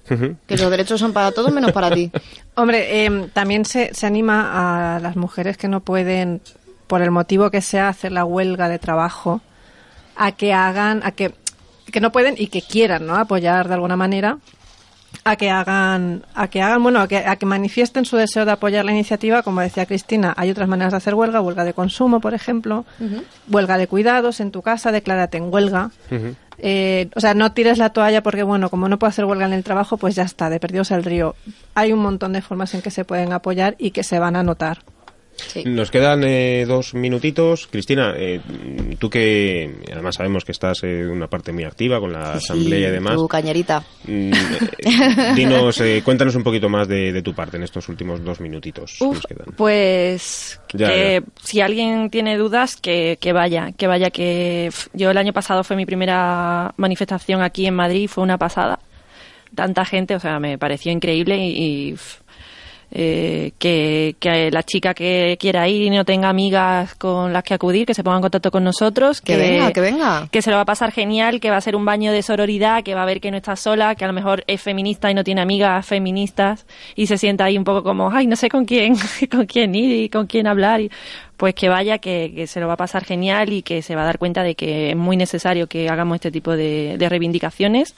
Que 0.48 0.58
los 0.58 0.72
derechos 0.72 1.00
son 1.00 1.14
para 1.14 1.32
todos 1.32 1.54
menos 1.54 1.72
para 1.72 1.92
ti. 1.92 2.12
Hombre, 2.56 3.06
eh, 3.06 3.30
también 3.34 3.64
se, 3.64 3.94
se 3.94 4.08
anima 4.08 4.96
a 4.96 5.00
las 5.00 5.16
mujeres 5.16 5.56
que 5.58 5.68
no 5.68 5.82
pueden, 5.82 6.42
por 6.88 7.02
el 7.02 7.12
motivo 7.12 7.52
que 7.52 7.62
sea, 7.62 7.90
hacer 7.90 8.12
la 8.12 8.26
huelga 8.26 8.70
de 8.70 8.80
trabajo, 8.80 9.42
a 10.16 10.32
que 10.32 10.54
hagan, 10.54 11.02
a 11.04 11.12
que, 11.12 11.34
que 11.92 12.02
no 12.02 12.12
pueden 12.12 12.36
y 12.38 12.48
que 12.48 12.62
quieran, 12.62 13.06
¿no? 13.06 13.16
Apoyar 13.16 13.68
de 13.68 13.76
alguna 13.76 13.96
manera 13.96 14.40
a 15.24 15.36
que 15.36 15.50
hagan, 15.50 16.24
a 16.36 16.48
que 16.48 16.62
hagan, 16.62 16.84
bueno, 16.84 17.00
a 17.02 17.08
que, 17.08 17.18
a 17.18 17.36
que 17.36 17.46
manifiesten 17.46 18.06
su 18.06 18.18
deseo 18.18 18.46
de 18.46 18.52
apoyar 18.52 18.86
la 18.86 18.92
iniciativa. 18.92 19.44
Como 19.44 19.62
decía 19.62 19.86
Cristina, 19.86 20.34
hay 20.38 20.50
otras 20.52 20.68
maneras 20.68 20.94
de 20.94 20.98
hacer 20.98 21.16
huelga, 21.16 21.42
huelga 21.42 21.64
de 21.64 21.74
consumo, 21.74 22.20
por 22.20 22.34
ejemplo, 22.34 22.86
huelga 23.50 23.78
de 23.78 23.88
cuidados 23.88 24.40
en 24.40 24.52
tu 24.52 24.62
casa, 24.62 24.92
declárate 24.92 25.38
en 25.38 25.54
huelga. 25.54 25.92
Eh, 26.60 27.10
o 27.16 27.20
sea, 27.20 27.34
no 27.34 27.52
tires 27.52 27.78
la 27.78 27.92
toalla 27.92 28.24
porque, 28.24 28.44
bueno, 28.44 28.70
como 28.70 28.90
no 28.90 28.98
puedo 28.98 29.10
hacer 29.10 29.26
huelga 29.26 29.46
en 29.46 29.54
el 29.54 29.64
trabajo, 29.64 29.98
pues 29.98 30.16
ya 30.16 30.24
está, 30.24 30.50
de 30.50 30.60
perdidos 30.60 30.92
al 30.92 31.04
río. 31.04 31.36
Hay 31.76 31.92
un 31.94 32.00
montón 32.00 32.34
de 32.34 32.42
formas 32.42 32.74
en 32.74 32.82
que 32.82 32.92
se 32.92 33.06
pueden 33.06 33.34
apoyar 33.34 33.76
y 33.78 33.92
que 33.92 34.04
se 34.04 34.20
van 34.20 34.36
a 34.36 34.44
notar. 34.44 34.80
Nos 35.66 35.92
quedan 35.92 36.24
eh, 36.24 36.66
dos 36.68 36.94
minutitos. 36.94 37.68
Cristina, 37.68 38.14
eh, 38.18 38.42
tú 39.00 39.10
que 39.10 39.76
además 39.92 40.16
sabemos 40.16 40.46
que 40.46 40.52
estás 40.52 40.84
en 40.84 41.10
una 41.10 41.28
parte 41.28 41.52
muy 41.52 41.64
activa 41.64 42.00
con 42.00 42.14
la 42.14 42.34
asamblea 42.34 42.90
y 42.90 42.92
demás. 42.92 43.16
Tu 43.16 43.28
cañerita. 43.28 43.84
mm, 44.06 44.32
eh, 44.34 45.34
dinos, 45.36 45.80
eh, 45.82 46.02
cuéntanos 46.04 46.36
un 46.36 46.44
poquito 46.44 46.70
más 46.70 46.88
de, 46.88 47.12
de 47.12 47.22
tu 47.22 47.34
parte 47.34 47.58
en 47.58 47.64
estos 47.64 47.88
últimos 47.90 48.24
dos 48.24 48.40
minutitos. 48.40 48.96
que 49.00 49.06
nos 49.06 49.22
quedan. 49.24 49.46
pues 49.56 50.60
Ya, 50.74 50.88
que 50.90 51.22
ya. 51.24 51.32
si 51.44 51.62
alguien 51.62 52.10
tiene 52.10 52.38
dudas, 52.38 52.76
que, 52.76 53.18
que 53.20 53.34
vaya, 53.34 53.72
que 53.72 53.88
vaya, 53.88 54.10
que 54.10 54.70
yo 54.94 55.12
el 55.12 55.18
año 55.18 55.34
pasado 55.34 55.64
fue 55.64 55.76
mi 55.76 55.86
primera 55.86 56.74
manifestación 56.78 57.42
aquí 57.42 57.66
en 57.66 57.76
Madrid, 57.76 58.08
fue 58.08 58.24
una 58.24 58.38
pasada. 58.38 58.80
Tanta 59.56 59.86
gente, 59.86 60.14
o 60.16 60.20
sea, 60.20 60.40
me 60.40 60.58
pareció 60.58 60.92
increíble 60.92 61.38
y, 61.38 61.96
eh, 62.90 63.52
que, 63.60 64.16
que 64.20 64.50
la 64.50 64.64
chica 64.64 64.94
que 64.94 65.38
quiera 65.40 65.68
ir 65.68 65.82
y 65.82 65.90
no 65.90 66.06
tenga 66.06 66.30
amigas 66.30 66.96
con 66.96 67.34
las 67.34 67.44
que 67.44 67.54
acudir, 67.54 67.86
que 67.86 67.94
se 67.94 68.04
ponga 68.04 68.18
en 68.18 68.22
contacto 68.22 68.50
con 68.50 68.64
nosotros. 68.64 69.22
Que 69.22 69.36
venga, 69.36 69.72
que 69.74 69.82
venga. 69.82 70.28
Que 70.32 70.42
se 70.42 70.50
lo 70.50 70.56
va 70.56 70.62
a 70.62 70.66
pasar 70.66 70.92
genial, 70.92 71.40
que 71.40 71.50
va 71.50 71.58
a 71.58 71.62
ser 71.62 71.76
un 71.76 71.86
baño 71.86 72.12
de 72.12 72.22
sororidad, 72.22 72.84
que 72.84 72.96
va 72.96 73.04
a 73.04 73.06
ver 73.06 73.20
que 73.20 73.30
no 73.30 73.38
está 73.38 73.56
sola, 73.56 73.96
que 73.96 74.06
a 74.06 74.08
lo 74.08 74.14
mejor 74.14 74.44
es 74.48 74.62
feminista 74.62 75.12
y 75.12 75.14
no 75.14 75.24
tiene 75.24 75.42
amigas 75.42 75.86
feministas 75.86 76.66
y 76.96 77.08
se 77.08 77.18
sienta 77.18 77.46
ahí 77.46 77.58
un 77.58 77.64
poco 77.64 77.84
como, 77.84 78.10
ay, 78.12 78.26
no 78.26 78.36
sé 78.36 78.50
con 78.50 78.66
quién, 78.66 78.96
con 79.32 79.46
quién 79.46 79.76
ir 79.76 80.04
y 80.04 80.10
con 80.10 80.26
quién 80.28 80.48
hablar. 80.48 80.82
Y, 80.82 80.92
pues 81.36 81.54
que 81.54 81.70
vaya, 81.70 82.00
que, 82.00 82.32
que 82.36 82.48
se 82.48 82.60
lo 82.60 82.68
va 82.68 82.74
a 82.74 82.78
pasar 82.78 83.04
genial 83.04 83.54
y 83.54 83.62
que 83.62 83.82
se 83.82 83.96
va 83.96 84.02
a 84.02 84.06
dar 84.06 84.18
cuenta 84.18 84.44
de 84.44 84.56
que 84.56 84.92
es 84.92 84.96
muy 84.96 85.18
necesario 85.18 85.68
que 85.68 85.88
hagamos 85.90 86.16
este 86.16 86.32
tipo 86.32 86.56
de, 86.56 86.96
de 86.98 87.10
reivindicaciones 87.10 87.96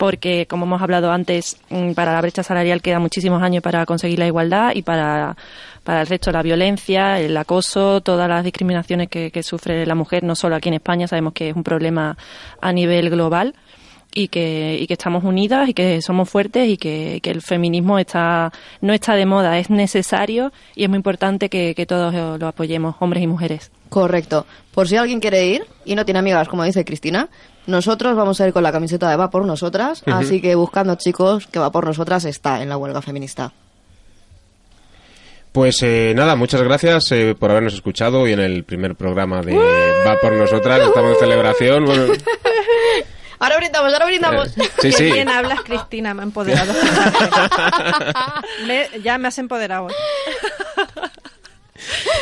porque, 0.00 0.46
como 0.46 0.64
hemos 0.64 0.80
hablado 0.80 1.12
antes, 1.12 1.58
mm, 1.68 1.92
para 1.92 2.14
la 2.14 2.22
brecha 2.22 2.42
salarial 2.42 2.80
queda 2.80 2.98
muchísimos 2.98 3.42
años 3.42 3.62
para 3.62 3.84
conseguir 3.84 4.18
la 4.18 4.26
igualdad 4.26 4.72
y 4.74 4.80
para, 4.80 5.36
para 5.84 6.00
el 6.00 6.06
resto 6.06 6.32
la 6.32 6.40
violencia, 6.40 7.20
el 7.20 7.36
acoso, 7.36 8.00
todas 8.00 8.26
las 8.26 8.42
discriminaciones 8.42 9.10
que, 9.10 9.30
que 9.30 9.42
sufre 9.42 9.84
la 9.84 9.94
mujer, 9.94 10.24
no 10.24 10.34
solo 10.34 10.56
aquí 10.56 10.70
en 10.70 10.76
España, 10.76 11.06
sabemos 11.06 11.34
que 11.34 11.50
es 11.50 11.54
un 11.54 11.64
problema 11.64 12.16
a 12.62 12.72
nivel 12.72 13.10
global 13.10 13.54
y 14.14 14.28
que, 14.28 14.78
y 14.80 14.86
que 14.86 14.94
estamos 14.94 15.24
unidas 15.24 15.68
y 15.68 15.74
que 15.74 16.02
somos 16.02 16.28
fuertes 16.28 16.68
y 16.68 16.76
que, 16.76 17.20
que 17.22 17.30
el 17.30 17.42
feminismo 17.42 17.98
está, 17.98 18.52
no 18.80 18.92
está 18.92 19.14
de 19.14 19.26
moda, 19.26 19.58
es 19.58 19.70
necesario 19.70 20.52
y 20.74 20.84
es 20.84 20.88
muy 20.88 20.96
importante 20.96 21.48
que, 21.48 21.74
que 21.74 21.86
todos 21.86 22.40
lo 22.40 22.46
apoyemos, 22.46 22.96
hombres 23.00 23.22
y 23.22 23.26
mujeres. 23.26 23.70
Correcto. 23.88 24.46
Por 24.72 24.88
si 24.88 24.96
alguien 24.96 25.20
quiere 25.20 25.46
ir 25.46 25.66
y 25.84 25.94
no 25.94 26.04
tiene 26.04 26.20
amigas, 26.20 26.48
como 26.48 26.64
dice 26.64 26.84
Cristina, 26.84 27.28
nosotros 27.66 28.16
vamos 28.16 28.40
a 28.40 28.46
ir 28.46 28.52
con 28.52 28.62
la 28.62 28.72
camiseta 28.72 29.10
de 29.10 29.16
Va 29.16 29.30
por 29.30 29.44
Nosotras, 29.44 30.02
así 30.06 30.40
que 30.40 30.54
buscando 30.54 30.94
chicos 30.96 31.46
que 31.46 31.58
Va 31.58 31.70
por 31.70 31.86
Nosotras 31.86 32.24
está 32.24 32.62
en 32.62 32.68
la 32.68 32.76
huelga 32.76 33.02
feminista. 33.02 33.52
Pues 35.52 35.82
eh, 35.82 36.12
nada, 36.14 36.36
muchas 36.36 36.62
gracias 36.62 37.10
eh, 37.10 37.34
por 37.36 37.50
habernos 37.50 37.74
escuchado 37.74 38.20
hoy 38.20 38.32
en 38.32 38.38
el 38.38 38.62
primer 38.62 38.94
programa 38.94 39.42
de 39.42 39.56
Va 39.56 40.16
por 40.22 40.32
Nosotras. 40.32 40.80
Estamos 40.80 41.14
en 41.14 41.18
celebración. 41.18 41.84
Bueno, 41.84 42.04
Ahora 43.40 43.56
brindamos, 43.56 43.92
ahora 43.92 44.06
brindamos. 44.06 44.48
Eh, 44.48 44.62
sí, 44.62 44.68
Qué 44.82 44.92
sí. 44.92 45.04
bien 45.12 45.28
hablas, 45.28 45.60
Cristina, 45.62 46.14
me 46.14 46.20
ha 46.20 46.24
empoderado. 46.24 46.72
Me- 48.66 48.88
ya 49.02 49.18
me 49.18 49.28
has 49.28 49.38
empoderado. 49.38 49.88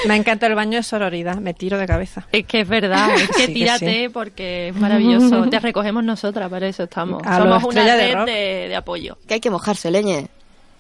Me 0.07 0.14
encanta 0.14 0.46
el 0.46 0.54
baño 0.54 0.76
de 0.78 0.85
sororidad, 0.85 1.37
me 1.37 1.52
tiro 1.52 1.76
de 1.78 1.87
cabeza. 1.87 2.26
Es 2.31 2.46
que 2.46 2.61
es 2.61 2.68
verdad, 2.68 3.11
es 3.16 3.28
que 3.28 3.35
Sí 3.35 3.46
que 3.46 3.52
tírate 3.52 4.02
sí. 4.04 4.09
porque 4.09 4.68
es 4.68 4.76
maravilloso. 4.76 5.42
Te 5.50 5.59
recogemos 5.59 6.04
nosotras, 6.04 6.48
para 6.48 6.68
eso 6.68 6.85
estamos. 6.85 7.20
A 7.26 7.38
Somos 7.38 7.64
una 7.64 7.85
de 7.85 8.14
red 8.14 8.68
de 8.68 8.76
apoyo. 8.76 9.18
Que 9.26 9.35
hay 9.35 9.40
que 9.40 9.50
mojarse, 9.50 9.90
leñe. 9.90 10.28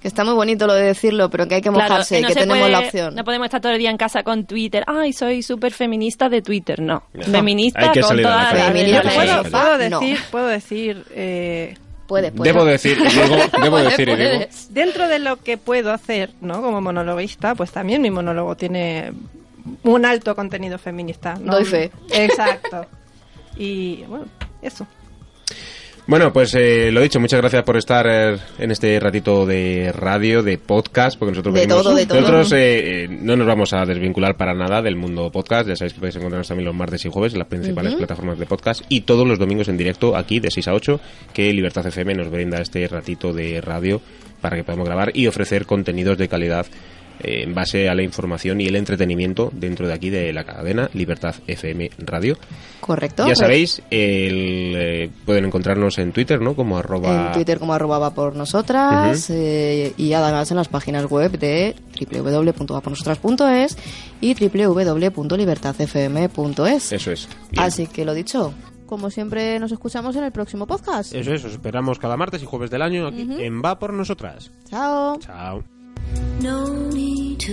Que 0.00 0.06
está 0.08 0.22
muy 0.24 0.34
bonito 0.34 0.66
lo 0.68 0.74
de 0.74 0.84
decirlo, 0.84 1.28
pero 1.28 1.48
que 1.48 1.56
hay 1.56 1.60
que 1.60 1.70
Claro, 1.70 1.88
mojarse, 1.90 2.20
no 2.20 2.28
que 2.28 2.34
se 2.34 2.40
tenemos 2.40 2.58
puede- 2.60 2.70
la 2.72 2.78
opción. 2.80 3.14
No 3.16 3.24
podemos 3.24 3.46
estar 3.46 3.60
todo 3.60 3.72
el 3.72 3.78
día 3.78 3.90
en 3.90 3.96
casa 3.96 4.22
con 4.22 4.44
Twitter. 4.46 4.84
Ay, 4.86 5.12
soy 5.12 5.42
súper 5.42 5.72
feminista 5.72 6.28
de 6.28 6.40
Twitter. 6.40 6.80
No. 6.80 7.02
No. 7.12 7.24
Feminista 7.24 7.80
Hay 7.80 7.90
que 7.90 8.00
con 8.02 8.16
toda 8.22 8.52
la 8.52 8.64
Feminista 8.66 9.02
la- 9.02 9.42
¿Puedo, 9.42 9.78
decir, 9.78 10.18
puedo 10.30 10.46
decir 10.46 11.04
eh, 11.10 11.74
Puede, 12.06 12.30
puede. 12.30 12.52
debo 12.52 12.64
decir, 12.64 12.96
debo 13.62 13.76
decir 13.78 14.08
puedes. 14.08 14.72
dentro 14.72 15.08
de 15.08 15.18
lo 15.18 15.36
que 15.42 15.58
puedo 15.58 15.92
hacer, 15.92 16.30
¿no? 16.40 16.62
Como 16.62 16.80
monologuista, 16.80 17.54
pues 17.56 17.72
también 17.72 18.00
mi 18.00 18.10
monólogo 18.10 18.56
tiene 18.56 19.12
un 19.82 20.04
alto 20.06 20.34
contenido 20.36 20.78
feminista. 20.78 21.34
¿no? 21.40 21.52
Doy 21.54 21.64
fe. 21.64 21.90
Exacto. 22.12 22.86
Y 23.56 24.04
bueno, 24.04 24.26
eso. 24.62 24.86
Bueno, 26.08 26.32
pues 26.32 26.54
eh, 26.54 26.90
lo 26.90 27.02
dicho, 27.02 27.20
muchas 27.20 27.38
gracias 27.38 27.62
por 27.64 27.76
estar 27.76 28.06
eh, 28.08 28.38
en 28.58 28.70
este 28.70 28.98
ratito 28.98 29.44
de 29.44 29.92
radio, 29.92 30.42
de 30.42 30.56
podcast, 30.56 31.18
porque 31.18 31.32
nosotros 31.32 31.54
De 31.54 31.60
venimos- 31.66 31.82
todo, 31.82 31.94
de 31.94 32.06
todo. 32.06 32.20
nosotros 32.22 32.52
eh, 32.52 33.04
eh, 33.04 33.08
no 33.10 33.36
nos 33.36 33.46
vamos 33.46 33.74
a 33.74 33.84
desvincular 33.84 34.34
para 34.34 34.54
nada 34.54 34.80
del 34.80 34.96
mundo 34.96 35.30
podcast. 35.30 35.68
Ya 35.68 35.76
sabéis 35.76 35.92
que 35.92 36.00
podéis 36.00 36.16
encontrarnos 36.16 36.48
también 36.48 36.64
los 36.64 36.74
martes 36.74 37.04
y 37.04 37.10
jueves 37.10 37.34
en 37.34 37.40
las 37.40 37.48
principales 37.48 37.94
plataformas 37.94 38.38
de 38.38 38.46
podcast 38.46 38.82
y 38.88 39.02
todos 39.02 39.28
los 39.28 39.38
domingos 39.38 39.68
en 39.68 39.76
directo 39.76 40.16
aquí 40.16 40.40
de 40.40 40.50
6 40.50 40.68
a 40.68 40.72
8 40.72 40.98
que 41.34 41.52
Libertad 41.52 41.86
FM 41.86 42.14
nos 42.14 42.30
brinda 42.30 42.58
este 42.62 42.88
ratito 42.88 43.34
de 43.34 43.60
radio 43.60 44.00
para 44.40 44.56
que 44.56 44.64
podamos 44.64 44.86
grabar 44.86 45.10
y 45.14 45.26
ofrecer 45.26 45.66
contenidos 45.66 46.16
de 46.16 46.28
calidad 46.28 46.64
eh, 47.20 47.42
en 47.42 47.54
base 47.54 47.88
a 47.88 47.94
la 47.94 48.02
información 48.02 48.60
y 48.60 48.66
el 48.66 48.76
entretenimiento 48.76 49.50
dentro 49.52 49.86
de 49.86 49.94
aquí 49.94 50.10
de 50.10 50.32
la 50.32 50.44
cadena 50.44 50.90
Libertad 50.94 51.34
FM 51.46 51.90
Radio. 51.98 52.36
Correcto. 52.80 53.26
Ya 53.26 53.34
sabéis, 53.34 53.82
el, 53.90 54.74
eh, 54.76 55.10
pueden 55.24 55.46
encontrarnos 55.46 55.98
en 55.98 56.12
Twitter, 56.12 56.40
¿no? 56.40 56.54
Como 56.54 56.78
arroba... 56.78 57.26
En 57.26 57.32
Twitter 57.32 57.58
como 57.58 57.72
arroba 57.72 57.98
va 57.98 58.14
por 58.14 58.36
nosotras 58.36 59.28
eh, 59.30 59.92
y 59.96 60.12
además 60.12 60.50
en 60.50 60.56
las 60.56 60.68
páginas 60.68 61.06
web 61.06 61.38
de 61.38 61.74
www.vapornosotras.es 62.00 63.76
y 64.20 64.34
www.libertadfm.es. 64.34 66.92
Eso 66.92 67.12
es. 67.12 67.28
Bien. 67.50 67.64
Así 67.64 67.86
que 67.86 68.04
lo 68.04 68.14
dicho, 68.14 68.52
como 68.86 69.10
siempre 69.10 69.58
nos 69.58 69.70
escuchamos 69.70 70.16
en 70.16 70.24
el 70.24 70.32
próximo 70.32 70.66
podcast. 70.66 71.14
Eso 71.14 71.34
es, 71.34 71.44
os 71.44 71.52
esperamos 71.52 71.98
cada 71.98 72.16
martes 72.16 72.42
y 72.42 72.46
jueves 72.46 72.70
del 72.70 72.82
año 72.82 73.06
aquí 73.06 73.28
en 73.38 73.62
Va 73.62 73.78
por 73.78 73.92
Nosotras. 73.92 74.50
Chao. 74.68 75.18
Chao. 75.18 75.77
No 76.40 76.68
need 76.92 77.38
to. 77.38 77.52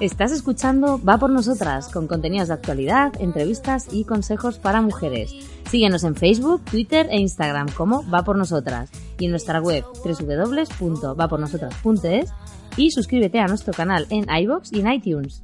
Estás 0.00 0.32
escuchando 0.32 1.00
Va 1.02 1.18
por 1.18 1.30
Nosotras, 1.30 1.88
con 1.88 2.06
contenidos 2.06 2.48
de 2.48 2.54
actualidad, 2.54 3.14
entrevistas 3.18 3.86
y 3.90 4.04
consejos 4.04 4.58
para 4.58 4.82
mujeres. 4.82 5.32
Síguenos 5.70 6.04
en 6.04 6.14
Facebook, 6.16 6.62
Twitter 6.64 7.08
e 7.10 7.18
Instagram 7.18 7.70
como 7.70 8.04
Va 8.08 8.22
por 8.24 8.36
Nosotras 8.36 8.90
y 9.18 9.24
en 9.24 9.30
nuestra 9.30 9.58
web 9.60 9.84
www.vapornosotras.es 10.04 12.30
y 12.76 12.90
suscríbete 12.90 13.40
a 13.40 13.46
nuestro 13.46 13.72
canal 13.72 14.06
en 14.10 14.26
iBox 14.28 14.70
y 14.72 14.80
en 14.80 14.92
iTunes. 14.92 15.42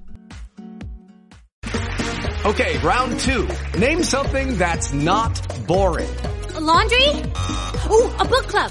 Okay, 2.45 2.77
round 2.83 3.19
two. 3.21 3.47
Name 3.79 4.03
something 4.03 4.59
that's 4.59 4.93
not 4.93 5.31
boring. 5.67 6.11
laundry? 6.61 7.09
Ooh, 7.91 8.11
a 8.19 8.25
book 8.25 8.49
club. 8.49 8.71